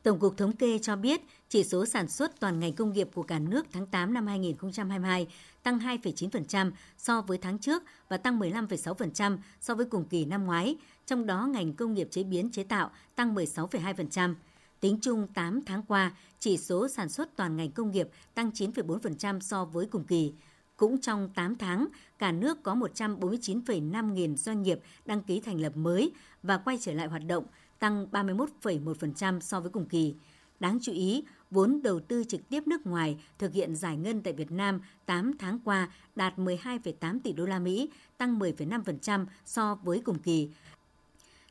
[0.03, 3.23] Tổng cục Thống kê cho biết, chỉ số sản xuất toàn ngành công nghiệp của
[3.23, 5.27] cả nước tháng 8 năm 2022
[5.63, 10.75] tăng 2,9% so với tháng trước và tăng 15,6% so với cùng kỳ năm ngoái,
[11.05, 14.35] trong đó ngành công nghiệp chế biến chế tạo tăng 16,2%.
[14.79, 19.39] Tính chung 8 tháng qua, chỉ số sản xuất toàn ngành công nghiệp tăng 9,4%
[19.39, 20.33] so với cùng kỳ.
[20.77, 21.87] Cũng trong 8 tháng,
[22.19, 26.11] cả nước có 149,5 nghìn doanh nghiệp đăng ký thành lập mới
[26.43, 27.45] và quay trở lại hoạt động,
[27.83, 30.13] tăng 31,1% so với cùng kỳ.
[30.59, 34.33] Đáng chú ý, vốn đầu tư trực tiếp nước ngoài thực hiện giải ngân tại
[34.33, 40.01] Việt Nam 8 tháng qua đạt 12,8 tỷ đô la Mỹ, tăng 10,5% so với
[40.05, 40.49] cùng kỳ.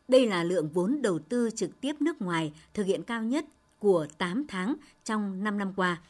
[0.08, 3.44] Đây là lượng vốn đầu tư trực tiếp nước ngoài thực hiện cao nhất
[3.78, 6.00] của 8 tháng trong 5 năm qua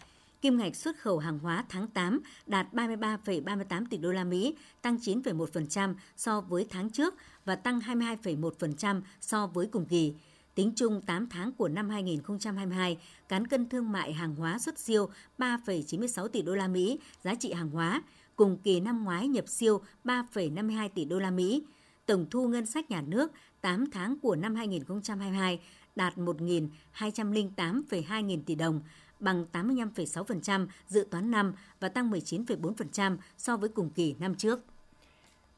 [0.42, 4.96] kim ngạch xuất khẩu hàng hóa tháng 8 đạt 33,38 tỷ đô la Mỹ, tăng
[4.96, 10.14] 9,1% so với tháng trước và tăng 22,1% so với cùng kỳ.
[10.54, 15.08] Tính chung 8 tháng của năm 2022, cán cân thương mại hàng hóa xuất siêu
[15.38, 18.02] 3,96 tỷ đô la Mỹ giá trị hàng hóa,
[18.36, 21.62] cùng kỳ năm ngoái nhập siêu 3,52 tỷ đô la Mỹ.
[22.06, 25.60] Tổng thu ngân sách nhà nước 8 tháng của năm 2022
[25.96, 28.80] đạt 1.208,2 nghìn tỷ đồng,
[29.22, 34.60] bằng 85,6% dự toán năm và tăng 19,4% so với cùng kỳ năm trước.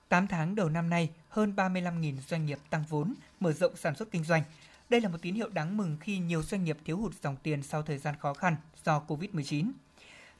[0.09, 4.11] 8 tháng đầu năm nay, hơn 35.000 doanh nghiệp tăng vốn, mở rộng sản xuất
[4.11, 4.43] kinh doanh.
[4.89, 7.63] Đây là một tín hiệu đáng mừng khi nhiều doanh nghiệp thiếu hụt dòng tiền
[7.63, 9.71] sau thời gian khó khăn do Covid-19.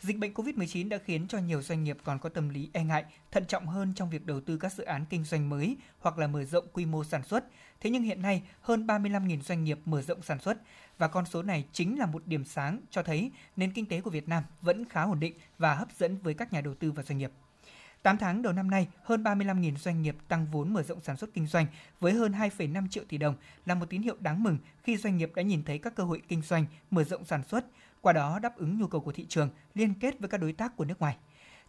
[0.01, 3.05] Dịch bệnh COVID-19 đã khiến cho nhiều doanh nghiệp còn có tâm lý e ngại,
[3.31, 6.27] thận trọng hơn trong việc đầu tư các dự án kinh doanh mới hoặc là
[6.27, 7.45] mở rộng quy mô sản xuất.
[7.81, 10.59] Thế nhưng hiện nay, hơn 35.000 doanh nghiệp mở rộng sản xuất
[10.99, 14.11] và con số này chính là một điểm sáng cho thấy nền kinh tế của
[14.11, 17.03] Việt Nam vẫn khá ổn định và hấp dẫn với các nhà đầu tư và
[17.03, 17.31] doanh nghiệp.
[18.03, 21.35] 8 tháng đầu năm nay, hơn 35.000 doanh nghiệp tăng vốn mở rộng sản xuất
[21.35, 21.67] kinh doanh
[22.01, 23.35] với hơn 2,5 triệu tỷ đồng
[23.67, 26.23] là một tín hiệu đáng mừng khi doanh nghiệp đã nhìn thấy các cơ hội
[26.29, 27.65] kinh doanh mở rộng sản xuất,
[28.05, 30.77] qua đó đáp ứng nhu cầu của thị trường, liên kết với các đối tác
[30.77, 31.17] của nước ngoài.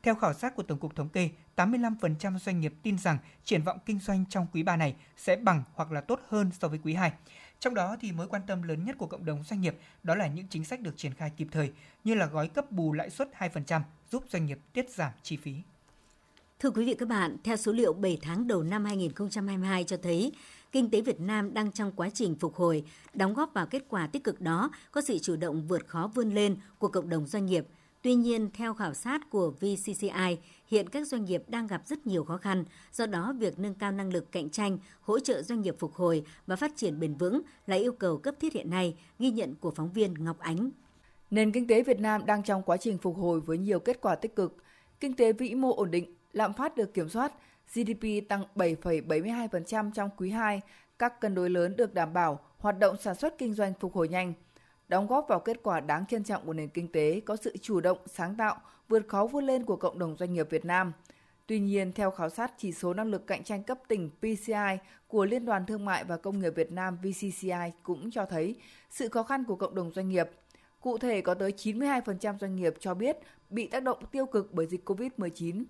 [0.04, 3.78] Theo khảo sát của Tổng cục Thống kê, 85% doanh nghiệp tin rằng triển vọng
[3.86, 6.94] kinh doanh trong quý 3 này sẽ bằng hoặc là tốt hơn so với quý
[6.94, 7.14] 2.
[7.60, 10.28] Trong đó thì mối quan tâm lớn nhất của cộng đồng doanh nghiệp đó là
[10.28, 11.72] những chính sách được triển khai kịp thời
[12.04, 15.56] như là gói cấp bù lãi suất 2% giúp doanh nghiệp tiết giảm chi phí.
[16.60, 20.32] Thưa quý vị các bạn, theo số liệu 7 tháng đầu năm 2022 cho thấy,
[20.76, 22.84] kinh tế Việt Nam đang trong quá trình phục hồi,
[23.14, 26.34] đóng góp vào kết quả tích cực đó có sự chủ động vượt khó vươn
[26.34, 27.68] lên của cộng đồng doanh nghiệp.
[28.02, 32.24] Tuy nhiên, theo khảo sát của VCCI, hiện các doanh nghiệp đang gặp rất nhiều
[32.24, 35.76] khó khăn, do đó việc nâng cao năng lực cạnh tranh, hỗ trợ doanh nghiệp
[35.80, 39.32] phục hồi và phát triển bền vững là yêu cầu cấp thiết hiện nay, ghi
[39.32, 40.70] nhận của phóng viên Ngọc Ánh.
[41.32, 44.16] Nền kinh tế Việt Nam đang trong quá trình phục hồi với nhiều kết quả
[44.16, 44.56] tích cực.
[45.00, 47.34] Kinh tế vĩ mô ổn định, lạm phát được kiểm soát,
[47.74, 50.62] GDP tăng 7,72% trong quý 2,
[51.00, 54.08] các cân đối lớn được đảm bảo, hoạt động sản xuất kinh doanh phục hồi
[54.08, 54.34] nhanh.
[54.88, 57.80] Đóng góp vào kết quả đáng trân trọng của nền kinh tế có sự chủ
[57.80, 58.56] động, sáng tạo,
[58.90, 60.92] vượt khó vươn lên của cộng đồng doanh nghiệp Việt Nam.
[61.48, 65.26] Tuy nhiên, theo khảo sát chỉ số năng lực cạnh tranh cấp tỉnh PCI của
[65.26, 68.56] Liên đoàn Thương mại và Công nghiệp Việt Nam VCCI cũng cho thấy
[68.90, 70.30] sự khó khăn của cộng đồng doanh nghiệp.
[70.82, 73.18] Cụ thể, có tới 92% doanh nghiệp cho biết
[73.50, 75.64] bị tác động tiêu cực bởi dịch COVID-19.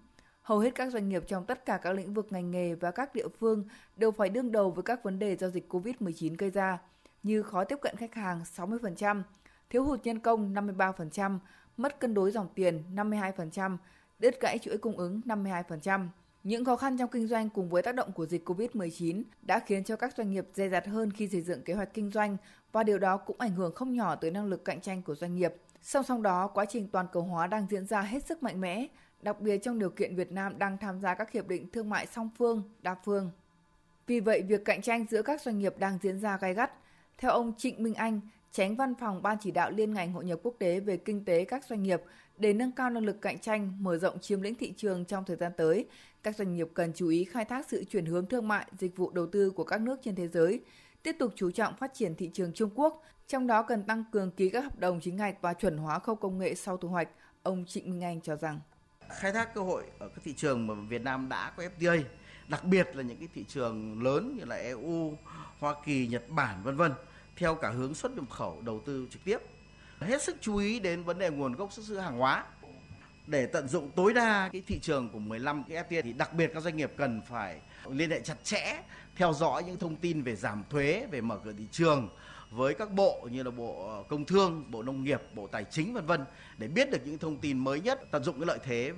[0.46, 3.16] Hầu hết các doanh nghiệp trong tất cả các lĩnh vực ngành nghề và các
[3.16, 3.64] địa phương
[3.96, 6.78] đều phải đương đầu với các vấn đề do dịch COVID-19 gây ra,
[7.24, 9.22] như khó tiếp cận khách hàng 60%,
[9.70, 11.40] thiếu hụt nhân công 53%,
[11.78, 13.78] mất cân đối dòng tiền 52%,
[14.20, 16.08] đứt gãy chuỗi cung ứng 52%.
[16.44, 19.84] Những khó khăn trong kinh doanh cùng với tác động của dịch COVID-19 đã khiến
[19.84, 22.38] cho các doanh nghiệp dè dặt hơn khi xây dựng kế hoạch kinh doanh
[22.72, 25.36] và điều đó cũng ảnh hưởng không nhỏ tới năng lực cạnh tranh của doanh
[25.36, 25.54] nghiệp.
[25.82, 28.88] Song song đó, quá trình toàn cầu hóa đang diễn ra hết sức mạnh mẽ,
[29.26, 32.08] đặc biệt trong điều kiện Việt Nam đang tham gia các hiệp định thương mại
[32.08, 33.32] song phương, đa phương.
[34.08, 36.72] Vì vậy, việc cạnh tranh giữa các doanh nghiệp đang diễn ra gay gắt.
[37.18, 38.20] Theo ông Trịnh Minh Anh,
[38.52, 41.46] tránh văn phòng Ban chỉ đạo liên ngành hội nhập quốc tế về kinh tế
[41.46, 42.02] các doanh nghiệp
[42.38, 45.38] để nâng cao năng lực cạnh tranh, mở rộng chiếm lĩnh thị trường trong thời
[45.38, 45.86] gian tới,
[46.24, 49.12] các doanh nghiệp cần chú ý khai thác sự chuyển hướng thương mại, dịch vụ
[49.12, 50.62] đầu tư của các nước trên thế giới,
[51.04, 54.32] tiếp tục chú trọng phát triển thị trường Trung Quốc, trong đó cần tăng cường
[54.32, 57.10] ký các hợp đồng chính ngạch và chuẩn hóa khâu công nghệ sau thu hoạch.
[57.44, 58.60] Ông Trịnh Minh Anh cho rằng
[59.10, 62.04] khai thác cơ hội ở các thị trường mà Việt Nam đã có FTA,
[62.48, 65.18] đặc biệt là những cái thị trường lớn như là EU,
[65.60, 66.94] Hoa Kỳ, Nhật Bản vân vân,
[67.36, 69.38] theo cả hướng xuất nhập khẩu đầu tư trực tiếp.
[70.00, 72.46] Hết sức chú ý đến vấn đề nguồn gốc xuất xứ hàng hóa
[73.28, 76.52] để tận dụng tối đa cái thị trường của 15 cái FTA thì đặc biệt
[76.54, 78.84] các doanh nghiệp cần phải liên hệ chặt chẽ
[79.16, 82.10] theo dõi những thông tin về giảm thuế, về mở cửa thị trường
[82.52, 85.94] với các bộ như là bộ ờ, công thương, bộ nông nghiệp, bộ tài chính
[85.94, 86.26] vân vân
[86.58, 88.92] để biết được những thông tin mới nhất, tận dụng cái lợi thế.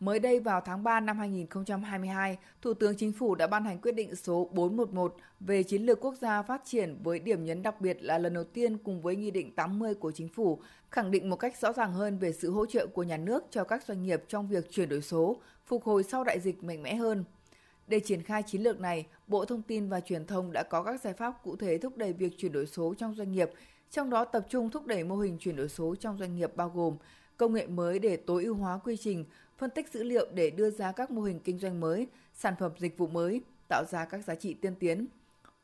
[0.00, 3.92] Mới đây vào tháng 3 năm 2022, Thủ tướng Chính phủ đã ban hành quyết
[3.92, 7.98] định số 411 về chiến lược quốc gia phát triển với điểm nhấn đặc biệt
[8.00, 11.36] là lần đầu tiên cùng với Nghị định 80 của Chính phủ khẳng định một
[11.36, 14.22] cách rõ ràng hơn về sự hỗ trợ của nhà nước cho các doanh nghiệp
[14.28, 17.24] trong việc chuyển đổi số, phục hồi sau đại dịch mạnh mẽ hơn.
[17.92, 21.00] Để triển khai chiến lược này, Bộ Thông tin và Truyền thông đã có các
[21.00, 23.50] giải pháp cụ thể thúc đẩy việc chuyển đổi số trong doanh nghiệp,
[23.90, 26.68] trong đó tập trung thúc đẩy mô hình chuyển đổi số trong doanh nghiệp bao
[26.74, 26.96] gồm
[27.36, 29.24] công nghệ mới để tối ưu hóa quy trình,
[29.58, 32.72] phân tích dữ liệu để đưa ra các mô hình kinh doanh mới, sản phẩm
[32.78, 35.06] dịch vụ mới, tạo ra các giá trị tiên tiến.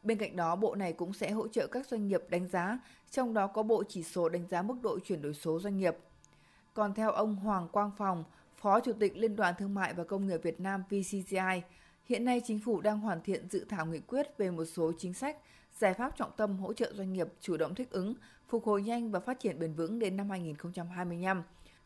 [0.03, 2.79] Bên cạnh đó, bộ này cũng sẽ hỗ trợ các doanh nghiệp đánh giá,
[3.11, 5.97] trong đó có bộ chỉ số đánh giá mức độ chuyển đổi số doanh nghiệp.
[6.75, 8.25] Còn theo ông Hoàng Quang Phòng,
[8.57, 11.63] Phó Chủ tịch Liên đoàn Thương mại và Công nghiệp Việt Nam VCCI,
[12.09, 15.15] hiện nay chính phủ đang hoàn thiện dự thảo nghị quyết về một số chính
[15.15, 15.37] sách,
[15.79, 18.15] giải pháp trọng tâm hỗ trợ doanh nghiệp chủ động thích ứng,
[18.49, 21.43] phục hồi nhanh và phát triển bền vững đến năm 2025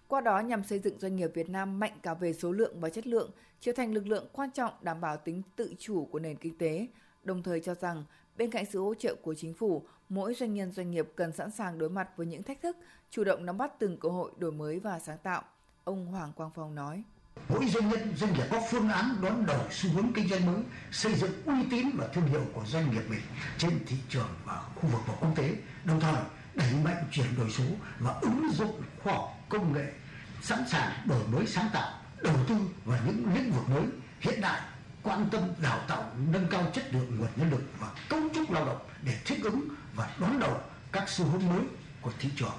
[0.08, 2.90] qua đó nhằm xây dựng doanh nghiệp Việt Nam mạnh cả về số lượng và
[2.90, 3.30] chất lượng,
[3.60, 6.86] trở thành lực lượng quan trọng đảm bảo tính tự chủ của nền kinh tế,
[7.24, 8.04] đồng thời cho rằng
[8.36, 11.50] Bên cạnh sự hỗ trợ của chính phủ, mỗi doanh nhân doanh nghiệp cần sẵn
[11.50, 12.76] sàng đối mặt với những thách thức,
[13.10, 15.42] chủ động nắm bắt từng cơ hội đổi mới và sáng tạo.
[15.84, 17.02] Ông Hoàng Quang Phong nói.
[17.48, 20.62] Mỗi doanh nhân doanh nghiệp có phương án đón đầu xu hướng kinh doanh mới,
[20.90, 23.20] xây dựng uy tín và thương hiệu của doanh nghiệp mình
[23.58, 26.14] trên thị trường và khu vực và quốc tế, đồng thời
[26.54, 27.64] đẩy mạnh chuyển đổi số
[27.98, 29.92] và ứng dụng khoa học công nghệ,
[30.42, 31.90] sẵn sàng đổi mới sáng tạo,
[32.22, 33.84] đầu tư vào những lĩnh vực mới
[34.20, 34.60] hiện đại
[35.02, 38.64] quan tâm đào tạo nâng cao chất lượng nguồn nhân lực và cấu trúc lao
[38.64, 40.60] động để thích ứng và đón đầu
[40.92, 41.62] các xu hướng mới
[42.00, 42.58] của thị trường.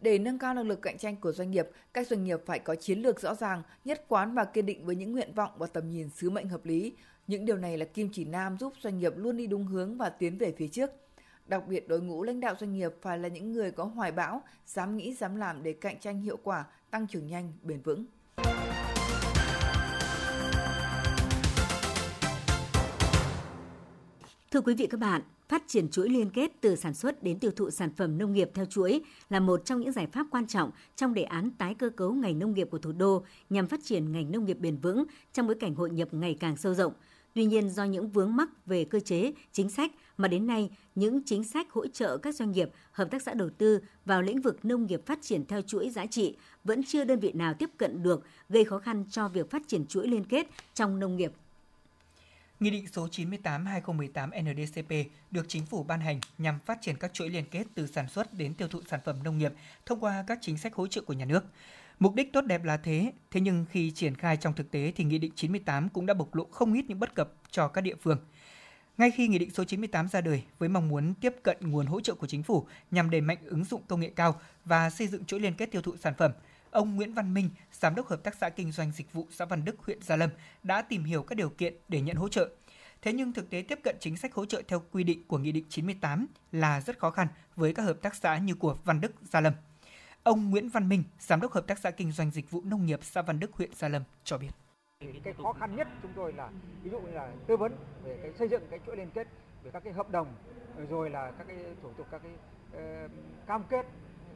[0.00, 2.74] Để nâng cao năng lực cạnh tranh của doanh nghiệp, các doanh nghiệp phải có
[2.74, 5.90] chiến lược rõ ràng, nhất quán và kiên định với những nguyện vọng và tầm
[5.90, 6.92] nhìn sứ mệnh hợp lý.
[7.26, 10.10] Những điều này là kim chỉ nam giúp doanh nghiệp luôn đi đúng hướng và
[10.10, 10.90] tiến về phía trước.
[11.46, 14.42] Đặc biệt đội ngũ lãnh đạo doanh nghiệp phải là những người có hoài bão,
[14.66, 18.04] dám nghĩ dám làm để cạnh tranh hiệu quả, tăng trưởng nhanh, bền vững.
[24.50, 27.50] Thưa quý vị các bạn, phát triển chuỗi liên kết từ sản xuất đến tiêu
[27.50, 30.70] thụ sản phẩm nông nghiệp theo chuỗi là một trong những giải pháp quan trọng
[30.96, 34.12] trong đề án tái cơ cấu ngành nông nghiệp của thủ đô nhằm phát triển
[34.12, 36.92] ngành nông nghiệp bền vững trong bối cảnh hội nhập ngày càng sâu rộng.
[37.34, 41.22] Tuy nhiên do những vướng mắc về cơ chế, chính sách mà đến nay những
[41.26, 44.64] chính sách hỗ trợ các doanh nghiệp, hợp tác xã đầu tư vào lĩnh vực
[44.64, 48.02] nông nghiệp phát triển theo chuỗi giá trị vẫn chưa đơn vị nào tiếp cận
[48.02, 51.32] được, gây khó khăn cho việc phát triển chuỗi liên kết trong nông nghiệp
[52.60, 57.28] Nghị định số 98/2018 NDCP được chính phủ ban hành nhằm phát triển các chuỗi
[57.28, 59.52] liên kết từ sản xuất đến tiêu thụ sản phẩm nông nghiệp
[59.86, 61.44] thông qua các chính sách hỗ trợ của nhà nước.
[61.98, 65.04] Mục đích tốt đẹp là thế, thế nhưng khi triển khai trong thực tế thì
[65.04, 67.96] Nghị định 98 cũng đã bộc lộ không ít những bất cập cho các địa
[68.00, 68.18] phương.
[68.98, 72.00] Ngay khi Nghị định số 98 ra đời với mong muốn tiếp cận nguồn hỗ
[72.00, 75.24] trợ của chính phủ nhằm đẩy mạnh ứng dụng công nghệ cao và xây dựng
[75.24, 76.32] chuỗi liên kết tiêu thụ sản phẩm,
[76.70, 79.64] ông Nguyễn Văn Minh, Giám đốc Hợp tác xã Kinh doanh Dịch vụ xã Văn
[79.64, 80.30] Đức, huyện Gia Lâm
[80.62, 82.50] đã tìm hiểu các điều kiện để nhận hỗ trợ.
[83.02, 85.52] Thế nhưng thực tế tiếp cận chính sách hỗ trợ theo quy định của Nghị
[85.52, 89.12] định 98 là rất khó khăn với các hợp tác xã như của Văn Đức,
[89.22, 89.52] Gia Lâm.
[90.22, 93.00] Ông Nguyễn Văn Minh, Giám đốc Hợp tác xã Kinh doanh Dịch vụ Nông nghiệp
[93.02, 94.50] xã Văn Đức, huyện Gia Lâm cho biết.
[95.24, 96.50] Cái khó khăn nhất chúng tôi là
[96.82, 97.72] ví dụ như là tư vấn
[98.04, 99.28] về cái xây dựng cái chuỗi liên kết
[99.62, 100.34] về các cái hợp đồng
[100.90, 102.32] rồi là các cái thủ tục các cái
[103.04, 103.10] uh,
[103.46, 103.86] cam kết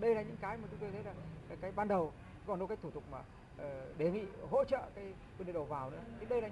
[0.01, 1.13] đây là những cái mà chúng tôi thấy là
[1.49, 2.13] cái, cái ban đầu
[2.47, 5.65] còn đâu cái thủ tục mà uh, đề nghị hỗ trợ cái vấn đề đầu
[5.65, 6.01] vào nữa.
[6.21, 6.49] Thì đây là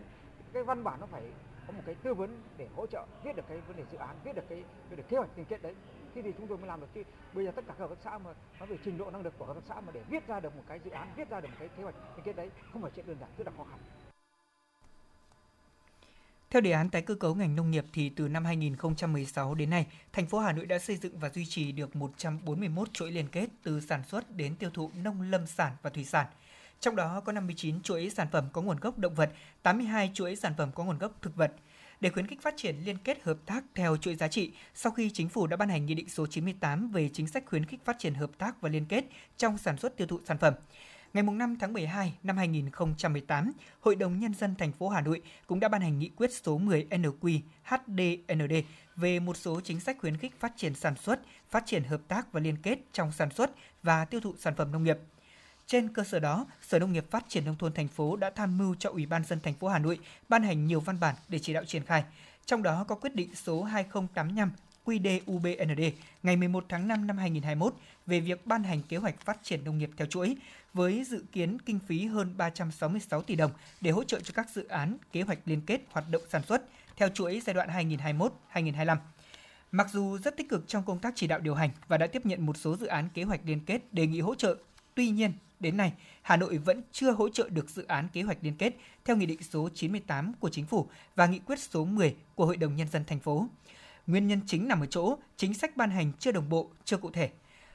[0.53, 1.23] cái văn bản nó phải
[1.67, 4.17] có một cái tư vấn để hỗ trợ viết được cái vấn đề dự án
[4.25, 5.75] viết được cái viết được kế hoạch liên kết đấy.
[6.15, 6.87] Khi thì chúng tôi mới làm được.
[6.95, 7.03] Chứ
[7.33, 9.35] bây giờ tất cả các hợp tác xã mà nói về trình độ năng lực
[9.39, 11.41] của hợp tác xã mà để viết ra được một cái dự án viết ra
[11.41, 13.53] được một cái kế hoạch liên kết đấy không phải chuyện đơn giản rất là
[13.57, 13.79] khó khăn
[16.53, 19.87] theo đề án tái cơ cấu ngành nông nghiệp thì từ năm 2016 đến nay,
[20.13, 23.47] thành phố Hà Nội đã xây dựng và duy trì được 141 chuỗi liên kết
[23.63, 26.27] từ sản xuất đến tiêu thụ nông lâm sản và thủy sản.
[26.81, 30.55] Trong đó có 59 chuỗi sản phẩm có nguồn gốc động vật, 82 chuỗi sản
[30.59, 31.53] phẩm có nguồn gốc thực vật.
[32.01, 35.11] Để khuyến khích phát triển liên kết hợp tác theo chuỗi giá trị, sau khi
[35.11, 37.99] chính phủ đã ban hành Nghị định số 98 về chính sách khuyến khích phát
[37.99, 39.05] triển hợp tác và liên kết
[39.37, 40.55] trong sản xuất tiêu thụ sản phẩm,
[41.15, 45.61] Ngày 5 tháng 12 năm 2018, Hội đồng Nhân dân thành phố Hà Nội cũng
[45.61, 48.63] đã ban hành nghị quyết số 10 NQ-HDND
[48.97, 51.21] về một số chính sách khuyến khích phát triển sản xuất,
[51.51, 53.51] phát triển hợp tác và liên kết trong sản xuất
[53.83, 54.99] và tiêu thụ sản phẩm nông nghiệp.
[55.67, 58.59] Trên cơ sở đó, Sở Nông nghiệp Phát triển nông thôn thành phố đã tham
[58.59, 59.99] mưu cho Ủy ban dân thành phố Hà Nội
[60.29, 62.05] ban hành nhiều văn bản để chỉ đạo triển khai.
[62.47, 64.51] Trong đó có quyết định số 2085
[64.85, 65.91] QĐ-UBND
[66.23, 67.75] ngày 11 tháng 5 năm 2021
[68.07, 70.37] về việc ban hành kế hoạch phát triển nông nghiệp theo chuỗi
[70.75, 74.69] với dự kiến kinh phí hơn 366 tỷ đồng để hỗ trợ cho các dự
[74.69, 76.63] án kế hoạch liên kết hoạt động sản xuất
[76.97, 77.69] theo chuỗi giai đoạn
[78.53, 78.97] 2021-2025.
[79.73, 82.27] Mặc dù rất tích cực trong công tác chỉ đạo điều hành và đã tiếp
[82.27, 84.57] nhận một số dự án kế hoạch liên kết đề nghị hỗ trợ,
[84.95, 88.39] tuy nhiên đến nay Hà Nội vẫn chưa hỗ trợ được dự án kế hoạch
[88.41, 92.17] liên kết theo Nghị định số 98 của Chính phủ và Nghị quyết số 10
[92.35, 93.47] của Hội đồng Nhân dân thành phố.
[94.07, 97.11] Nguyên nhân chính nằm ở chỗ chính sách ban hành chưa đồng bộ, chưa cụ
[97.11, 97.31] thể.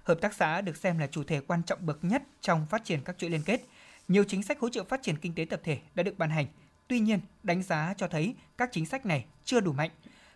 [0.07, 2.99] Hợp tác xã được xem là chủ thể quan trọng bậc nhất trong phát triển
[3.05, 3.61] các chuỗi liên kết.
[4.07, 6.45] Nhiều chính sách hỗ trợ phát triển kinh tế tập thể đã được ban hành.
[6.87, 9.91] Tuy nhiên, đánh giá cho thấy các chính sách này chưa đủ mạnh.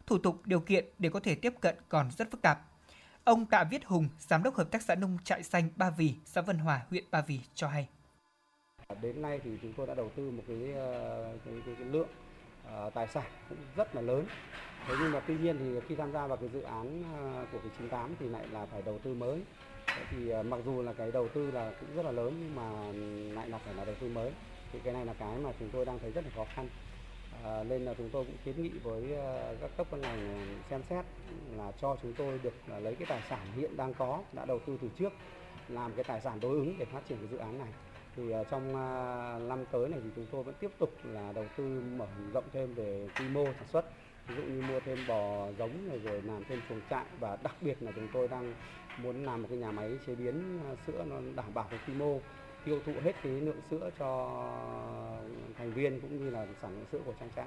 [0.06, 2.60] Thủ tục điều kiện để có thể tiếp cận còn rất phức tạp.
[3.24, 6.42] Ông Tạ Viết Hùng, Giám đốc Hợp tác xã Nông trại xanh Ba Vì, xã
[6.42, 7.88] Vân Hòa, huyện Ba Vì cho hay.
[9.02, 12.10] Đến nay thì chúng tôi đã đầu tư một cái, ờ, cái, cái, cái lượng
[12.76, 14.26] Ờ, tài sản cũng rất là lớn.
[14.88, 17.58] Thế nhưng mà tuy nhiên thì khi tham gia vào cái dự án ờ, của
[17.60, 19.42] cái 98 thì lại là phải đầu tư mới.
[20.12, 22.92] Thì ờ, mặc dù là cái đầu tư là cũng rất là lớn nhưng mà
[23.36, 24.32] lại là phải là đầu tư mới.
[24.74, 26.68] Thì cái này là cái mà chúng tôi đang thấy rất là khó khăn.
[27.44, 29.04] À, nên là chúng tôi cũng kiến nghị với
[29.62, 31.06] các cấp ban ngành xem xét
[31.58, 34.78] là cho chúng tôi được lấy cái tài sản hiện đang có đã đầu tư
[34.82, 35.14] từ trước
[35.68, 37.70] làm cái tài sản đối ứng để phát triển cái dự án này
[38.16, 41.46] thì à, trong à, năm tới này thì chúng tôi vẫn tiếp tục là đầu
[41.58, 43.86] tư mở rộng thêm về quy mô sản xuất
[44.28, 47.56] ví dụ như mua thêm bò giống rồi, rồi làm thêm chuồng trại và đặc
[47.62, 48.54] biệt là chúng tôi đang
[48.98, 51.94] muốn làm một cái nhà máy chế biến à, sữa nó đảm bảo cái quy
[51.94, 52.20] mô
[52.66, 54.30] tiêu thụ hết cái lượng sữa cho
[55.58, 57.46] thành viên cũng như là sản lượng sữa của trang trại.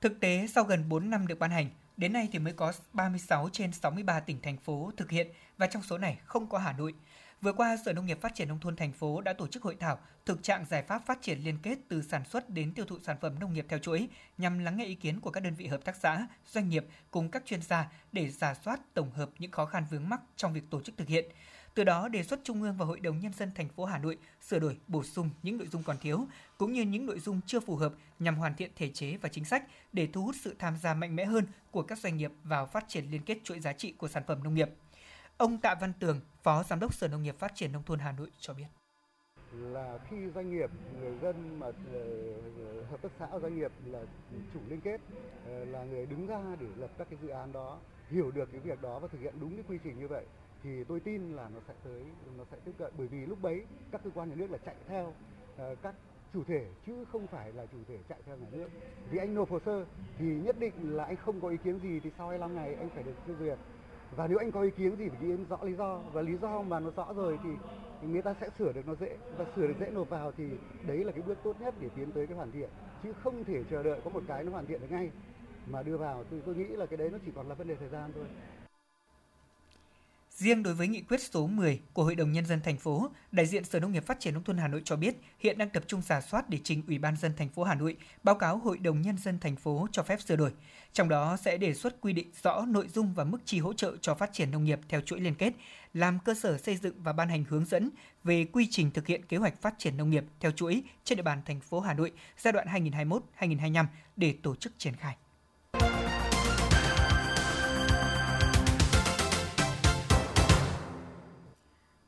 [0.00, 1.66] Thực tế, sau gần 4 năm được ban hành,
[1.96, 5.82] đến nay thì mới có 36 trên 63 tỉnh thành phố thực hiện và trong
[5.82, 6.94] số này không có Hà Nội.
[7.42, 9.76] Vừa qua, Sở Nông nghiệp Phát triển Nông thôn thành phố đã tổ chức hội
[9.80, 12.98] thảo thực trạng giải pháp phát triển liên kết từ sản xuất đến tiêu thụ
[13.02, 15.66] sản phẩm nông nghiệp theo chuỗi nhằm lắng nghe ý kiến của các đơn vị
[15.66, 19.50] hợp tác xã, doanh nghiệp cùng các chuyên gia để giả soát tổng hợp những
[19.50, 21.24] khó khăn vướng mắc trong việc tổ chức thực hiện.
[21.74, 24.18] Từ đó đề xuất Trung ương và Hội đồng nhân dân thành phố Hà Nội
[24.40, 26.26] sửa đổi, bổ sung những nội dung còn thiếu
[26.58, 29.44] cũng như những nội dung chưa phù hợp nhằm hoàn thiện thể chế và chính
[29.44, 32.66] sách để thu hút sự tham gia mạnh mẽ hơn của các doanh nghiệp vào
[32.66, 34.70] phát triển liên kết chuỗi giá trị của sản phẩm nông nghiệp.
[35.38, 38.12] Ông Tạ Văn Tường, Phó Giám đốc Sở Nông nghiệp Phát triển Nông thôn Hà
[38.12, 38.66] Nội cho biết.
[39.52, 40.70] Là khi doanh nghiệp
[41.00, 42.02] người dân mà ờ,
[42.90, 44.02] hợp tác xã doanh nghiệp là
[44.54, 45.00] chủ liên kết
[45.46, 47.78] ờ, là người đứng ra để lập các cái dự án đó
[48.10, 50.24] hiểu được cái việc đó và thực hiện đúng cái quy trình như vậy
[50.62, 52.04] thì tôi tin là nó sẽ tới
[52.38, 52.92] nó sẽ tiếp cận.
[52.98, 55.14] Bởi vì lúc đấy các cơ quan nhà nước là chạy theo
[55.54, 55.94] uh, các
[56.34, 58.68] chủ thể chứ không phải là chủ thể chạy theo nhà nước.
[59.10, 59.84] Vì anh nộp hồ sơ
[60.18, 62.88] thì nhất định là anh không có ý kiến gì thì sau 25 ngày anh
[62.94, 63.58] phải được phê duyệt
[64.10, 65.98] và nếu anh có ý kiến gì phải ghi rõ lý do.
[66.12, 67.50] Và lý do mà nó rõ rồi thì,
[68.00, 69.16] thì người ta sẽ sửa được nó dễ.
[69.38, 70.44] Và sửa được dễ nộp vào thì
[70.86, 72.68] đấy là cái bước tốt nhất để tiến tới cái hoàn thiện.
[73.02, 75.10] Chứ không thể chờ đợi có một cái nó hoàn thiện được ngay
[75.66, 76.24] mà đưa vào.
[76.30, 78.24] Thì tôi nghĩ là cái đấy nó chỉ còn là vấn đề thời gian thôi.
[80.38, 83.46] Riêng đối với nghị quyết số 10 của Hội đồng Nhân dân thành phố, đại
[83.46, 85.84] diện Sở Nông nghiệp Phát triển Nông thôn Hà Nội cho biết hiện đang tập
[85.86, 88.78] trung giả soát để trình Ủy ban dân thành phố Hà Nội báo cáo Hội
[88.78, 90.52] đồng Nhân dân thành phố cho phép sửa đổi.
[90.92, 93.96] Trong đó sẽ đề xuất quy định rõ nội dung và mức chi hỗ trợ
[94.00, 95.52] cho phát triển nông nghiệp theo chuỗi liên kết,
[95.94, 97.90] làm cơ sở xây dựng và ban hành hướng dẫn
[98.24, 101.22] về quy trình thực hiện kế hoạch phát triển nông nghiệp theo chuỗi trên địa
[101.22, 102.66] bàn thành phố Hà Nội giai đoạn
[103.38, 105.16] 2021-2025 để tổ chức triển khai.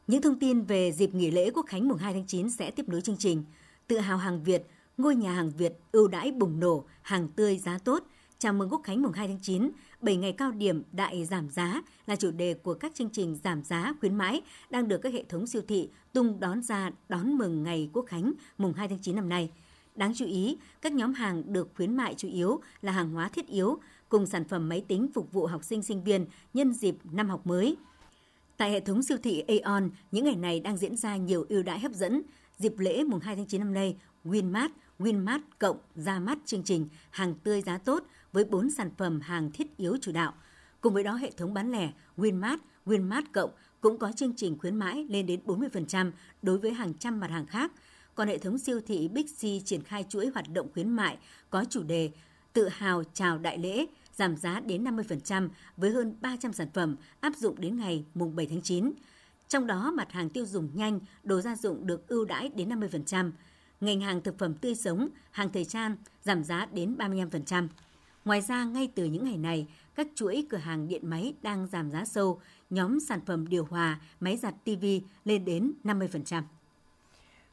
[0.08, 2.88] Những thông tin về dịp nghỉ lễ Quốc khánh mùng 2 tháng 9 sẽ tiếp
[2.88, 3.44] nối chương trình.
[3.86, 4.66] Tự hào hàng Việt,
[4.98, 8.04] ngôi nhà hàng Việt ưu đãi bùng nổ, hàng tươi giá tốt.
[8.38, 11.82] Chào mừng Quốc khánh mùng 2 tháng 9, 7 ngày cao điểm đại giảm giá
[12.06, 15.24] là chủ đề của các chương trình giảm giá khuyến mãi đang được các hệ
[15.28, 19.16] thống siêu thị tung đón ra đón mừng ngày Quốc khánh mùng 2 tháng 9
[19.16, 19.50] năm nay.
[19.94, 23.46] Đáng chú ý, các nhóm hàng được khuyến mại chủ yếu là hàng hóa thiết
[23.46, 27.28] yếu cùng sản phẩm máy tính phục vụ học sinh sinh viên nhân dịp năm
[27.28, 27.76] học mới–
[28.58, 31.80] Tại hệ thống siêu thị Aeon, những ngày này đang diễn ra nhiều ưu đãi
[31.80, 32.22] hấp dẫn.
[32.56, 34.68] Dịp lễ mùng 2 tháng 9 năm nay, Winmart,
[34.98, 39.50] Winmart cộng ra mắt chương trình hàng tươi giá tốt với 4 sản phẩm hàng
[39.52, 40.34] thiết yếu chủ đạo.
[40.80, 44.76] Cùng với đó, hệ thống bán lẻ Winmart, Winmart cộng cũng có chương trình khuyến
[44.76, 47.72] mãi lên đến 40% đối với hàng trăm mặt hàng khác.
[48.14, 51.18] Còn hệ thống siêu thị Big C triển khai chuỗi hoạt động khuyến mại
[51.50, 52.10] có chủ đề
[52.52, 53.86] Tự hào chào đại lễ
[54.18, 58.46] giảm giá đến 50% với hơn 300 sản phẩm áp dụng đến ngày mùng 7
[58.46, 58.92] tháng 9.
[59.48, 63.30] Trong đó, mặt hàng tiêu dùng nhanh, đồ gia dụng được ưu đãi đến 50%.
[63.80, 67.68] Ngành hàng thực phẩm tươi sống, hàng thời trang giảm giá đến 35%.
[68.24, 71.90] Ngoài ra, ngay từ những ngày này, các chuỗi cửa hàng điện máy đang giảm
[71.90, 74.84] giá sâu, nhóm sản phẩm điều hòa, máy giặt TV
[75.24, 76.42] lên đến 50%.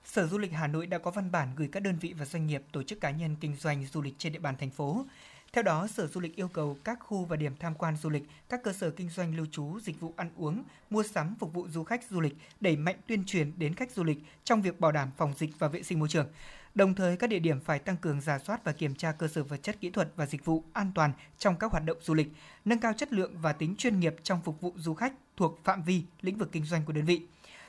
[0.06, 2.48] Sở Du lịch Hà Nội đã có văn bản gửi các đơn vị và doanh
[2.48, 5.06] nghiệp, tổ chức cá nhân kinh doanh du lịch trên địa bàn thành phố
[5.56, 8.24] theo đó, Sở Du lịch yêu cầu các khu và điểm tham quan du lịch,
[8.50, 11.68] các cơ sở kinh doanh lưu trú, dịch vụ ăn uống, mua sắm phục vụ
[11.68, 14.92] du khách du lịch đẩy mạnh tuyên truyền đến khách du lịch trong việc bảo
[14.92, 16.28] đảm phòng dịch và vệ sinh môi trường.
[16.76, 19.44] Đồng thời, các địa điểm phải tăng cường giả soát và kiểm tra cơ sở
[19.44, 22.28] vật chất kỹ thuật và dịch vụ an toàn trong các hoạt động du lịch,
[22.66, 25.84] nâng cao chất lượng và tính chuyên nghiệp trong phục vụ du khách thuộc phạm
[25.84, 27.22] vi lĩnh vực kinh doanh của đơn vị.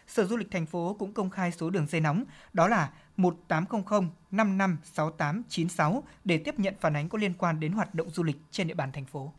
[0.06, 4.10] Sở Du lịch thành phố cũng công khai số đường dây nóng, đó là 1800
[4.30, 8.68] 556896 để tiếp nhận phản ánh có liên quan đến hoạt động du lịch trên
[8.68, 9.32] địa bàn thành phố.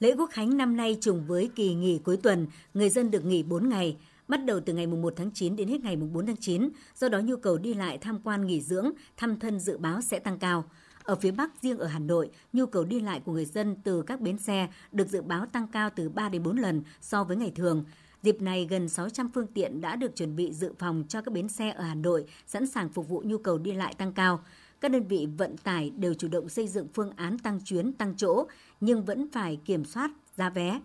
[0.00, 3.42] Lễ Quốc Khánh năm nay trùng với kỳ nghỉ cuối tuần, người dân được nghỉ
[3.42, 3.96] 4 ngày,
[4.28, 6.68] bắt đầu từ ngày 1 tháng 9 đến hết ngày 4 tháng 9.
[6.94, 10.18] Do đó nhu cầu đi lại tham quan nghỉ dưỡng, thăm thân dự báo sẽ
[10.18, 10.64] tăng cao.
[11.02, 14.02] Ở phía Bắc, riêng ở Hà Nội, nhu cầu đi lại của người dân từ
[14.02, 17.36] các bến xe được dự báo tăng cao từ 3 đến 4 lần so với
[17.36, 17.84] ngày thường.
[18.28, 21.48] Dịp này, gần 600 phương tiện đã được chuẩn bị dự phòng cho các bến
[21.48, 24.40] xe ở Hà Nội, sẵn sàng phục vụ nhu cầu đi lại tăng cao.
[24.80, 28.14] Các đơn vị vận tải đều chủ động xây dựng phương án tăng chuyến, tăng
[28.16, 28.46] chỗ,
[28.80, 30.80] nhưng vẫn phải kiểm soát giá vé.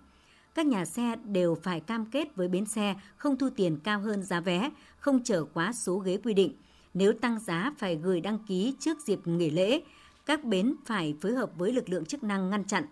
[0.55, 4.23] Các nhà xe đều phải cam kết với bến xe không thu tiền cao hơn
[4.23, 6.53] giá vé, không chở quá số ghế quy định.
[6.93, 9.81] Nếu tăng giá phải gửi đăng ký trước dịp nghỉ lễ.
[10.25, 12.85] Các bến phải phối hợp với lực lượng chức năng ngăn chặn,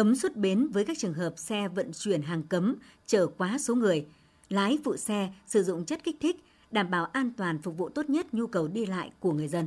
[0.00, 2.76] cấm xuất bến với các trường hợp xe vận chuyển hàng cấm,
[3.06, 4.06] chở quá số người,
[4.48, 8.10] lái phụ xe sử dụng chất kích thích, đảm bảo an toàn phục vụ tốt
[8.10, 9.66] nhất nhu cầu đi lại của người dân.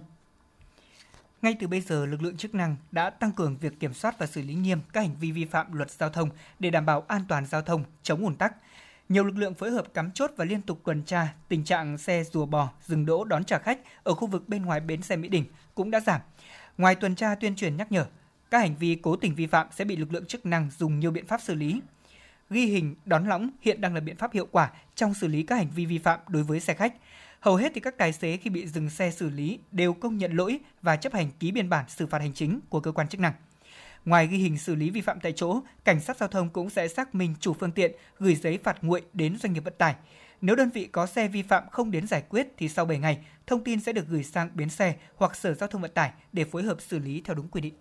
[1.42, 4.26] Ngay từ bây giờ, lực lượng chức năng đã tăng cường việc kiểm soát và
[4.26, 6.30] xử lý nghiêm các hành vi vi phạm luật giao thông
[6.60, 8.56] để đảm bảo an toàn giao thông, chống ùn tắc.
[9.10, 12.24] Nhiều lực lượng phối hợp cắm chốt và liên tục tuần tra, tình trạng xe
[12.32, 15.28] rùa bò, dừng đỗ đón trả khách ở khu vực bên ngoài bến xe Mỹ
[15.28, 16.22] Đình cũng đã giảm.
[16.78, 18.06] Ngoài tuần tra tuyên truyền nhắc nhở,
[18.54, 21.12] các hành vi cố tình vi phạm sẽ bị lực lượng chức năng dùng nhiều
[21.12, 21.82] biện pháp xử lý.
[22.50, 25.56] Ghi hình, đón lõng hiện đang là biện pháp hiệu quả trong xử lý các
[25.56, 26.94] hành vi vi phạm đối với xe khách.
[27.40, 30.32] Hầu hết thì các tài xế khi bị dừng xe xử lý đều công nhận
[30.32, 33.22] lỗi và chấp hành ký biên bản xử phạt hành chính của cơ quan chức
[33.22, 33.34] năng.
[34.06, 36.88] Ngoài ghi hình xử lý vi phạm tại chỗ, cảnh sát giao thông cũng sẽ
[36.88, 39.96] xác minh chủ phương tiện gửi giấy phạt nguội đến doanh nghiệp vận tải.
[40.42, 43.26] Nếu đơn vị có xe vi phạm không đến giải quyết thì sau 7 ngày,
[43.48, 46.44] thông tin sẽ được gửi sang bến xe hoặc Sở Giao thông Vận tải để
[46.44, 47.74] phối hợp xử lý theo đúng quy định.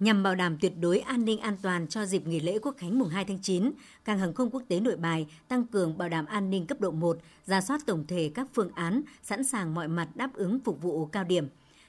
[0.00, 2.98] Nhằm bảo đảm tuyệt đối an ninh an toàn cho dịp nghỉ lễ Quốc khánh
[2.98, 3.70] mùng 2 tháng 9,
[4.04, 6.90] Cảng hàng không quốc tế Nội Bài tăng cường bảo đảm an ninh cấp độ
[6.90, 10.82] 1, ra soát tổng thể các phương án, sẵn sàng mọi mặt đáp ứng phục
[10.82, 11.48] vụ cao điểm.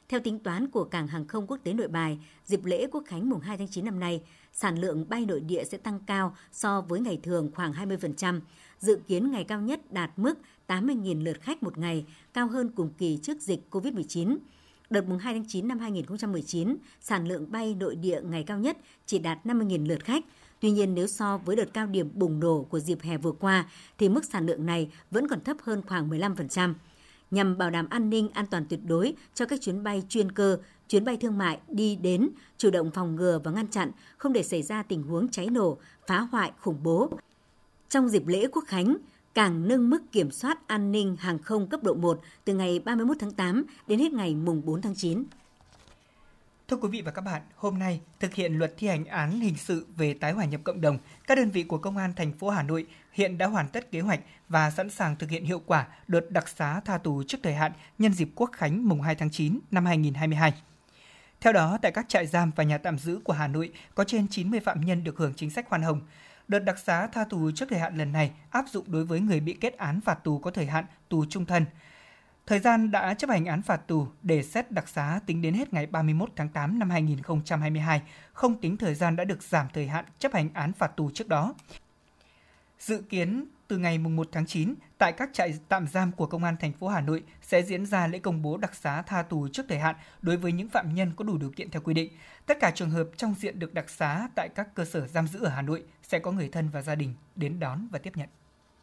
[0.09, 3.30] Theo tính toán của Cảng hàng không quốc tế Nội Bài, dịp lễ Quốc khánh
[3.30, 4.22] mùng 2 tháng 9 năm nay,
[4.53, 8.39] sản lượng bay nội địa sẽ tăng cao so với ngày thường khoảng 20%,
[8.80, 10.34] dự kiến ngày cao nhất đạt mức
[10.68, 14.38] 80.000 lượt khách một ngày, cao hơn cùng kỳ trước dịch COVID-19.
[14.92, 18.78] Đợt mùng 2 tháng 9 năm 2019, sản lượng bay nội địa ngày cao nhất
[19.06, 20.26] chỉ đạt 50.000 lượt khách.
[20.60, 23.66] Tuy nhiên nếu so với đợt cao điểm bùng nổ của dịp hè vừa qua
[23.98, 26.74] thì mức sản lượng này vẫn còn thấp hơn khoảng 15%.
[27.32, 30.58] Nhằm bảo đảm an ninh an toàn tuyệt đối cho các chuyến bay chuyên cơ,
[30.88, 34.44] chuyến bay thương mại đi đến, chủ động phòng ngừa và ngăn chặn không để
[34.44, 35.78] xảy ra tình huống cháy nổ,
[36.08, 37.10] phá hoại, khủng bố.
[37.89, 38.98] Trong dịp lễ Quốc khánh,
[39.34, 43.18] càng nâng mức kiểm soát an ninh hàng không cấp độ 1 từ ngày 31
[43.20, 45.24] tháng 8 đến hết ngày mùng 4 tháng 9.
[46.68, 49.56] Thưa quý vị và các bạn, hôm nay thực hiện luật thi hành án hình
[49.58, 52.50] sự về tái hòa nhập cộng đồng, các đơn vị của Công an thành phố
[52.50, 54.20] Hà Nội hiện đã hoàn tất kế hoạch
[54.50, 57.72] và sẵn sàng thực hiện hiệu quả đợt đặc xá tha tù trước thời hạn
[57.98, 60.54] nhân dịp Quốc khánh mùng 2 tháng 9 năm 2022.
[61.42, 64.28] Theo đó, tại các trại giam và nhà tạm giữ của Hà Nội có trên
[64.28, 66.02] 90 phạm nhân được hưởng chính sách khoan hồng.
[66.52, 69.39] Đợt đặc xá tha tù trước thời hạn lần này áp dụng đối với người
[69.39, 71.66] bị kết án phạt tù có thời hạn tù trung thân.
[72.45, 75.74] Thời gian đã chấp hành án phạt tù để xét đặc xá tính đến hết
[75.74, 78.02] ngày 31 tháng 8 năm 2022,
[78.34, 81.28] không tính thời gian đã được giảm thời hạn chấp hành án phạt tù trước
[81.28, 81.54] đó.
[82.80, 86.56] Dự kiến từ ngày 1 tháng 9, tại các trại tạm giam của Công an
[86.60, 89.66] thành phố Hà Nội sẽ diễn ra lễ công bố đặc xá tha tù trước
[89.70, 92.12] thời hạn đối với những phạm nhân có đủ điều kiện theo quy định.
[92.46, 95.40] Tất cả trường hợp trong diện được đặc xá tại các cơ sở giam giữ
[95.44, 98.30] ở Hà Nội sẽ có người thân và gia đình đến đón và tiếp nhận.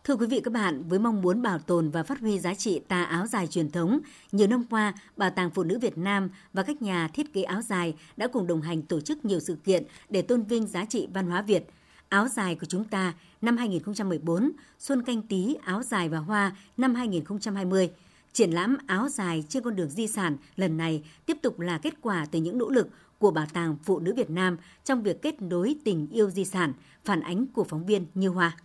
[0.04, 2.80] Thưa quý vị các bạn, với mong muốn bảo tồn và phát huy giá trị
[2.88, 3.98] tà áo dài truyền thống,
[4.32, 7.62] nhiều năm qua, Bảo tàng Phụ nữ Việt Nam và các nhà thiết kế áo
[7.62, 11.08] dài đã cùng đồng hành tổ chức nhiều sự kiện để tôn vinh giá trị
[11.14, 11.66] văn hóa Việt.
[12.08, 16.94] Áo dài của chúng ta năm 2014, Xuân canh tí áo dài và hoa năm
[16.94, 17.90] 2020.
[18.32, 21.94] Triển lãm áo dài trên con đường di sản lần này tiếp tục là kết
[22.00, 22.88] quả từ những nỗ lực
[23.18, 26.72] của Bảo tàng Phụ nữ Việt Nam trong việc kết nối tình yêu di sản,
[27.04, 28.56] phản ánh của phóng viên Như Hoa.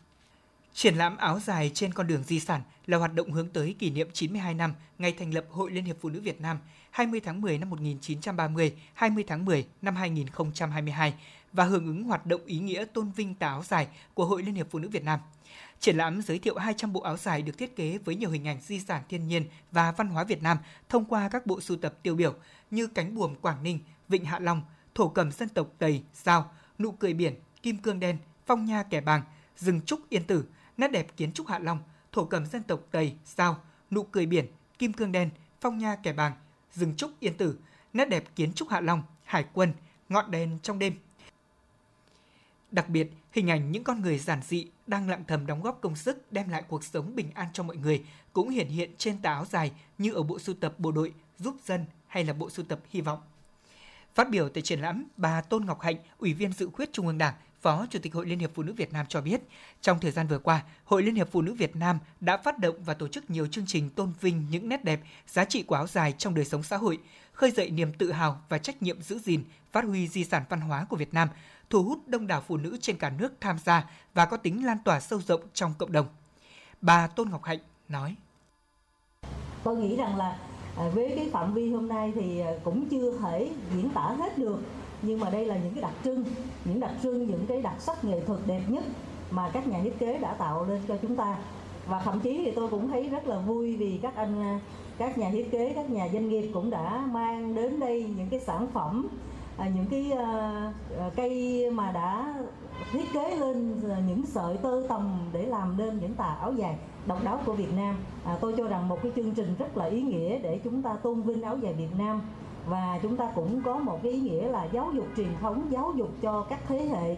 [0.73, 3.89] Triển lãm áo dài trên con đường di sản là hoạt động hướng tới kỷ
[3.89, 6.57] niệm 92 năm ngày thành lập Hội Liên hiệp Phụ nữ Việt Nam
[6.91, 11.13] 20 tháng 10 năm 1930, 20 tháng 10 năm 2022
[11.53, 14.55] và hưởng ứng hoạt động ý nghĩa tôn vinh tà áo dài của Hội Liên
[14.55, 15.19] hiệp Phụ nữ Việt Nam.
[15.79, 18.61] Triển lãm giới thiệu 200 bộ áo dài được thiết kế với nhiều hình ảnh
[18.61, 20.57] di sản thiên nhiên và văn hóa Việt Nam
[20.89, 22.33] thông qua các bộ sưu tập tiêu biểu
[22.71, 23.79] như cánh buồm Quảng Ninh,
[24.09, 24.61] Vịnh Hạ Long,
[24.95, 29.01] thổ cầm dân tộc Tây, Giao, nụ cười biển, kim cương đen, phong nha kẻ
[29.01, 29.21] bàng,
[29.57, 30.45] rừng trúc yên tử,
[30.77, 31.79] nét đẹp kiến trúc Hạ Long,
[32.11, 33.57] thổ cầm dân tộc Tây, Giao,
[33.91, 34.45] nụ cười biển,
[34.79, 35.29] kim cương đen,
[35.61, 36.33] phong nha kẻ bàng,
[36.73, 37.57] rừng trúc yên tử,
[37.93, 39.73] nét đẹp kiến trúc Hạ Long, hải quân,
[40.09, 40.93] ngọn đèn trong đêm.
[42.73, 45.95] Đặc biệt, hình ảnh những con người giản dị đang lặng thầm đóng góp công
[45.95, 48.03] sức đem lại cuộc sống bình an cho mọi người
[48.33, 51.55] cũng hiển hiện trên tà áo dài như ở bộ sưu tập bộ đội giúp
[51.65, 53.19] dân hay là bộ sưu tập hy vọng.
[54.15, 57.17] Phát biểu tại triển lãm, bà Tôn Ngọc Hạnh, Ủy viên dự khuyết Trung ương
[57.17, 59.41] Đảng, Phó Chủ tịch Hội Liên hiệp Phụ nữ Việt Nam cho biết,
[59.81, 62.83] trong thời gian vừa qua, Hội Liên hiệp Phụ nữ Việt Nam đã phát động
[62.83, 65.87] và tổ chức nhiều chương trình tôn vinh những nét đẹp, giá trị của áo
[65.87, 66.99] dài trong đời sống xã hội,
[67.33, 70.61] khơi dậy niềm tự hào và trách nhiệm giữ gìn, phát huy di sản văn
[70.61, 71.29] hóa của Việt Nam,
[71.73, 74.77] thu hút đông đảo phụ nữ trên cả nước tham gia và có tính lan
[74.85, 76.05] tỏa sâu rộng trong cộng đồng.
[76.81, 77.59] Bà Tôn Ngọc Hạnh
[77.89, 78.15] nói:
[79.63, 80.37] Tôi nghĩ rằng là
[80.77, 84.37] à, với cái phạm vi hôm nay thì à, cũng chưa thể diễn tả hết
[84.37, 84.59] được.
[85.01, 86.25] Nhưng mà đây là những cái đặc trưng,
[86.65, 88.83] những đặc trưng, những cái đặc sắc nghệ thuật đẹp nhất
[89.31, 91.37] mà các nhà thiết kế đã tạo lên cho chúng ta.
[91.87, 94.59] Và thậm chí thì tôi cũng thấy rất là vui vì các anh à,
[94.97, 98.39] các nhà thiết kế, các nhà doanh nghiệp cũng đã mang đến đây những cái
[98.39, 99.07] sản phẩm
[99.57, 102.35] à, những cái uh, cây mà đã
[102.91, 107.23] thiết kế lên những sợi tơ tầm để làm nên những tà áo dài độc
[107.23, 107.95] đáo của Việt Nam.
[108.25, 110.95] À, tôi cho rằng một cái chương trình rất là ý nghĩa để chúng ta
[110.95, 112.21] tôn vinh áo dài Việt Nam.
[112.67, 115.93] Và chúng ta cũng có một cái ý nghĩa là giáo dục truyền thống giáo
[115.95, 117.17] dục cho các thế hệ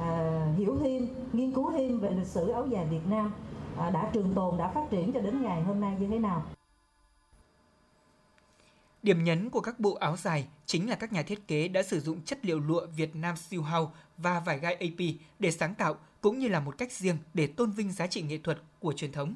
[0.00, 3.32] à, hiểu thêm nghiên cứu thêm về lịch sử áo dài Việt Nam.
[3.78, 6.42] À, đã trường tồn đã phát triển cho đến ngày hôm nay như thế nào?
[9.04, 12.00] Điểm nhấn của các bộ áo dài chính là các nhà thiết kế đã sử
[12.00, 15.96] dụng chất liệu lụa Việt Nam siêu hao và vải gai AP để sáng tạo
[16.20, 19.12] cũng như là một cách riêng để tôn vinh giá trị nghệ thuật của truyền
[19.12, 19.34] thống.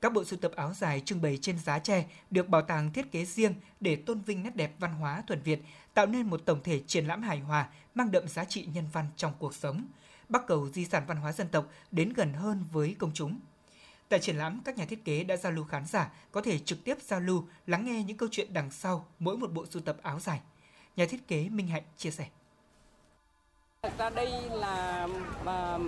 [0.00, 3.12] Các bộ sưu tập áo dài trưng bày trên giá tre được bảo tàng thiết
[3.12, 5.60] kế riêng để tôn vinh nét đẹp văn hóa thuần Việt,
[5.94, 9.06] tạo nên một tổng thể triển lãm hài hòa mang đậm giá trị nhân văn
[9.16, 9.86] trong cuộc sống.
[10.28, 13.40] Bắc cầu di sản văn hóa dân tộc đến gần hơn với công chúng.
[14.12, 16.84] Tại triển lãm, các nhà thiết kế đã giao lưu khán giả có thể trực
[16.84, 19.96] tiếp giao lưu, lắng nghe những câu chuyện đằng sau mỗi một bộ sưu tập
[20.02, 20.40] áo dài.
[20.96, 22.26] Nhà thiết kế Minh Hạnh chia sẻ.
[23.82, 25.08] Thật ra đây là
[25.46, 25.78] à,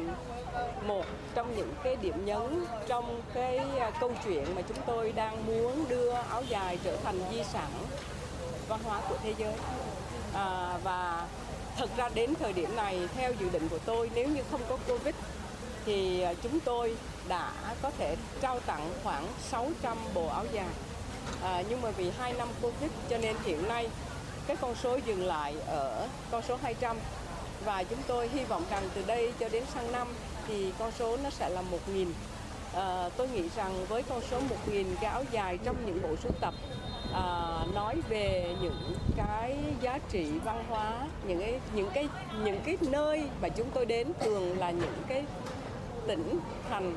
[0.87, 1.05] một
[1.35, 5.85] trong những cái điểm nhấn trong cái à, câu chuyện mà chúng tôi đang muốn
[5.89, 7.71] đưa áo dài trở thành di sản
[8.69, 9.55] văn hóa của thế giới.
[10.35, 11.29] À, và
[11.77, 14.79] thật ra đến thời điểm này theo dự định của tôi nếu như không có
[14.89, 15.15] Covid
[15.87, 16.97] thì à, chúng tôi
[17.29, 17.53] đã
[17.83, 20.69] có thể trao tặng khoảng 600 bộ áo dài.
[21.43, 23.89] À, nhưng mà vì 2 năm Covid cho nên hiện nay
[24.47, 26.97] cái con số dừng lại ở con số 200
[27.65, 30.09] và chúng tôi hy vọng rằng từ đây cho đến sang năm
[30.49, 32.07] thì con số nó sẽ là 1.000.
[32.75, 36.33] À, tôi nghĩ rằng với con số 1.000 cái áo dài trong những bộ sưu
[36.41, 36.55] tập
[37.13, 42.09] à, nói về những cái giá trị văn hóa, những cái những cái
[42.45, 45.25] những cái nơi mà chúng tôi đến thường là những cái
[46.07, 46.39] tỉnh
[46.71, 46.95] thành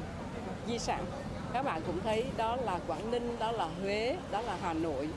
[0.68, 1.06] di sản.
[1.54, 5.10] Các bạn cũng thấy đó là Quảng Ninh, đó là Huế, đó là Hà Nội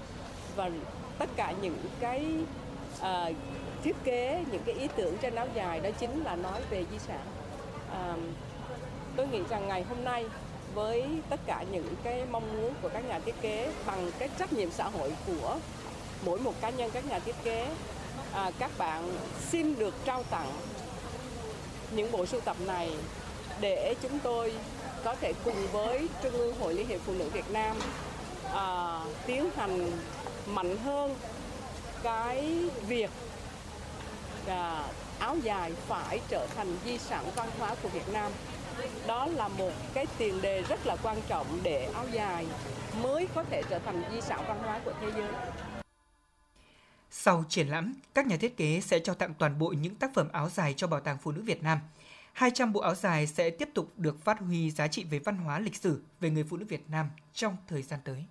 [0.56, 0.70] và
[1.18, 2.26] tất cả những cái
[3.00, 3.36] uh,
[3.82, 6.98] thiết kế những cái ý tưởng trên áo dài đó chính là nói về di
[6.98, 7.26] sản
[7.90, 8.18] uh,
[9.16, 10.24] tôi nghĩ rằng ngày hôm nay
[10.74, 14.52] với tất cả những cái mong muốn của các nhà thiết kế bằng cái trách
[14.52, 15.56] nhiệm xã hội của
[16.24, 17.68] mỗi một cá nhân các nhà thiết kế
[18.32, 19.12] à, các bạn
[19.50, 20.52] xin được trao tặng
[21.90, 22.90] những bộ sưu tập này
[23.60, 24.52] để chúng tôi
[25.04, 27.76] có thể cùng với Trung ương Hội Liên hiệp Phụ nữ Việt Nam
[28.54, 29.90] à, tiến hành
[30.46, 31.16] mạnh hơn
[32.02, 33.10] cái việc
[34.46, 34.84] à,
[35.18, 38.32] áo dài phải trở thành di sản văn hóa của Việt Nam.
[39.06, 42.46] Đó là một cái tiền đề rất là quan trọng để áo dài
[43.02, 45.28] mới có thể trở thành di sản văn hóa của thế giới.
[47.10, 50.28] Sau triển lãm, các nhà thiết kế sẽ cho tặng toàn bộ những tác phẩm
[50.32, 51.78] áo dài cho Bảo tàng Phụ nữ Việt Nam.
[52.40, 55.58] 200 bộ áo dài sẽ tiếp tục được phát huy giá trị về văn hóa,
[55.58, 58.24] lịch sử, về người phụ nữ Việt Nam trong thời gian tới.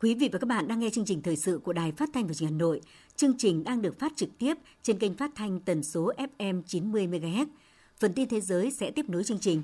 [0.00, 2.26] Quý vị và các bạn đang nghe chương trình thời sự của Đài Phát thanh
[2.26, 2.80] và Truyền hình Hà Nội.
[3.16, 7.06] Chương trình đang được phát trực tiếp trên kênh phát thanh tần số FM 90
[7.06, 7.46] MHz.
[7.98, 9.62] Phần tin thế giới sẽ tiếp nối chương trình.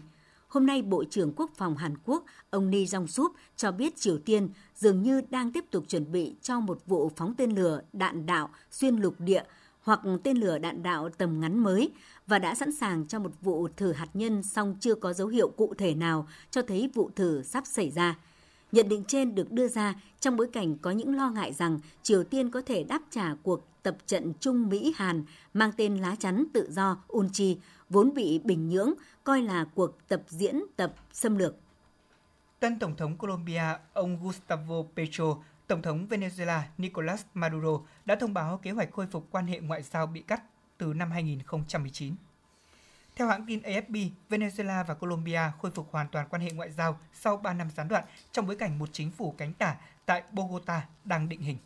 [0.52, 4.48] Hôm nay, Bộ trưởng Quốc phòng Hàn Quốc ông Lee Jong-sup cho biết Triều Tiên
[4.76, 8.50] dường như đang tiếp tục chuẩn bị cho một vụ phóng tên lửa đạn đạo
[8.70, 9.42] xuyên lục địa
[9.82, 11.90] hoặc tên lửa đạn đạo tầm ngắn mới
[12.26, 15.48] và đã sẵn sàng cho một vụ thử hạt nhân song chưa có dấu hiệu
[15.48, 18.18] cụ thể nào cho thấy vụ thử sắp xảy ra–
[18.72, 22.24] Nhận định trên được đưa ra trong bối cảnh có những lo ngại rằng Triều
[22.24, 25.24] Tiên có thể đáp trả cuộc tập trận Trung Mỹ-Hàn
[25.54, 27.58] mang tên lá chắn tự do Unchi,
[27.92, 31.56] vốn bị Bình Nhưỡng coi là cuộc tập diễn tập xâm lược.
[32.60, 33.62] Tân Tổng thống Colombia
[33.92, 35.36] ông Gustavo Petro,
[35.66, 39.82] Tổng thống Venezuela Nicolas Maduro đã thông báo kế hoạch khôi phục quan hệ ngoại
[39.82, 40.42] giao bị cắt
[40.78, 42.14] từ năm 2019.
[43.16, 46.98] Theo hãng tin AFP, Venezuela và Colombia khôi phục hoàn toàn quan hệ ngoại giao
[47.12, 49.76] sau 3 năm gián đoạn trong bối cảnh một chính phủ cánh tả
[50.06, 51.58] tại Bogota đang định hình.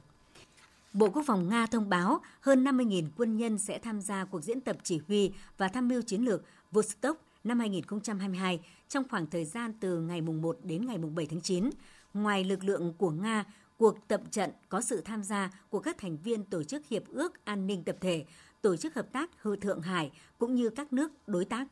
[0.97, 4.61] Bộ Quốc phòng Nga thông báo hơn 50.000 quân nhân sẽ tham gia cuộc diễn
[4.61, 9.73] tập chỉ huy và tham mưu chiến lược Vostok năm 2022 trong khoảng thời gian
[9.81, 11.71] từ ngày 1 đến ngày 7 tháng 9.
[12.15, 13.45] Ngoài lực lượng của Nga,
[13.77, 17.45] cuộc tập trận có sự tham gia của các thành viên Tổ chức Hiệp ước
[17.45, 18.25] An ninh Tập thể,
[18.63, 21.67] Tổ chức Hợp tác Hư Thượng Hải cũng như các nước đối tác.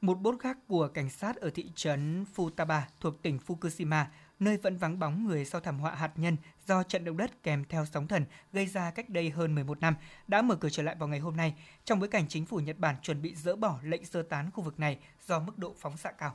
[0.00, 4.04] Một bốt khác của cảnh sát ở thị trấn Futaba thuộc tỉnh Fukushima,
[4.40, 7.64] nơi vẫn vắng bóng người sau thảm họa hạt nhân do trận động đất kèm
[7.68, 9.94] theo sóng thần gây ra cách đây hơn 11 năm,
[10.28, 11.54] đã mở cửa trở lại vào ngày hôm nay,
[11.84, 14.64] trong bối cảnh chính phủ Nhật Bản chuẩn bị dỡ bỏ lệnh sơ tán khu
[14.64, 16.34] vực này do mức độ phóng xạ cao.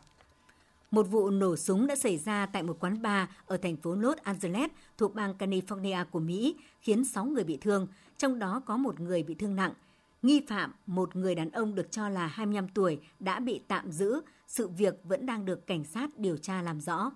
[0.91, 4.17] Một vụ nổ súng đã xảy ra tại một quán bar ở thành phố Los
[4.17, 7.87] Angeles thuộc bang California của Mỹ, khiến 6 người bị thương,
[8.17, 9.73] trong đó có một người bị thương nặng.
[10.21, 14.21] Nghi phạm, một người đàn ông được cho là 25 tuổi, đã bị tạm giữ.
[14.47, 17.11] Sự việc vẫn đang được cảnh sát điều tra làm rõ.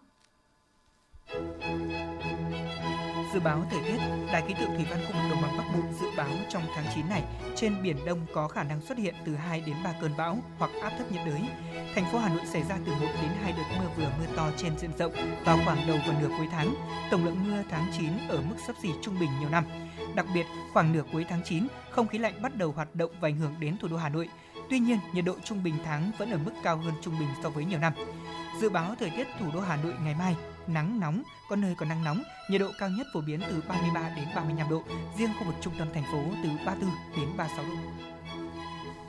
[3.33, 3.97] Dự báo thời tiết,
[4.31, 6.85] Đài khí tượng thủy văn khu vực đồng bằng Bắc Bộ dự báo trong tháng
[6.95, 7.23] 9 này,
[7.55, 10.71] trên biển Đông có khả năng xuất hiện từ 2 đến 3 cơn bão hoặc
[10.81, 11.41] áp thấp nhiệt đới.
[11.95, 14.49] Thành phố Hà Nội xảy ra từ 1 đến 2 đợt mưa vừa mưa to
[14.57, 15.13] trên diện rộng
[15.45, 16.75] vào khoảng đầu và nửa cuối tháng.
[17.11, 19.63] Tổng lượng mưa tháng 9 ở mức sấp xỉ trung bình nhiều năm.
[20.15, 23.27] Đặc biệt, khoảng nửa cuối tháng 9, không khí lạnh bắt đầu hoạt động và
[23.27, 24.29] ảnh hưởng đến thủ đô Hà Nội.
[24.69, 27.49] Tuy nhiên, nhiệt độ trung bình tháng vẫn ở mức cao hơn trung bình so
[27.49, 27.93] với nhiều năm.
[28.61, 30.35] Dự báo thời tiết thủ đô Hà Nội ngày mai,
[30.67, 34.13] nắng nóng, có nơi có nắng nóng, nhiệt độ cao nhất phổ biến từ 33
[34.15, 34.83] đến 35 độ,
[35.17, 37.75] riêng khu vực trung tâm thành phố từ 34 đến 36 độ.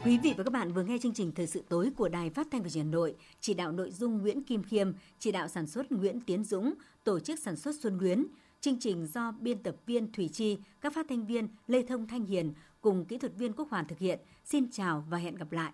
[0.05, 2.47] Quý vị và các bạn vừa nghe chương trình Thời sự tối của Đài Phát
[2.51, 5.49] thanh và Truyền hình Hà Nội, chỉ đạo nội dung Nguyễn Kim Khiêm, chỉ đạo
[5.49, 6.75] sản xuất Nguyễn Tiến Dũng,
[7.05, 8.27] tổ chức sản xuất Xuân Luyến.
[8.61, 12.25] Chương trình do biên tập viên Thủy Chi, các phát thanh viên Lê Thông Thanh
[12.25, 14.19] Hiền cùng kỹ thuật viên Quốc Hoàn thực hiện.
[14.45, 15.73] Xin chào và hẹn gặp lại.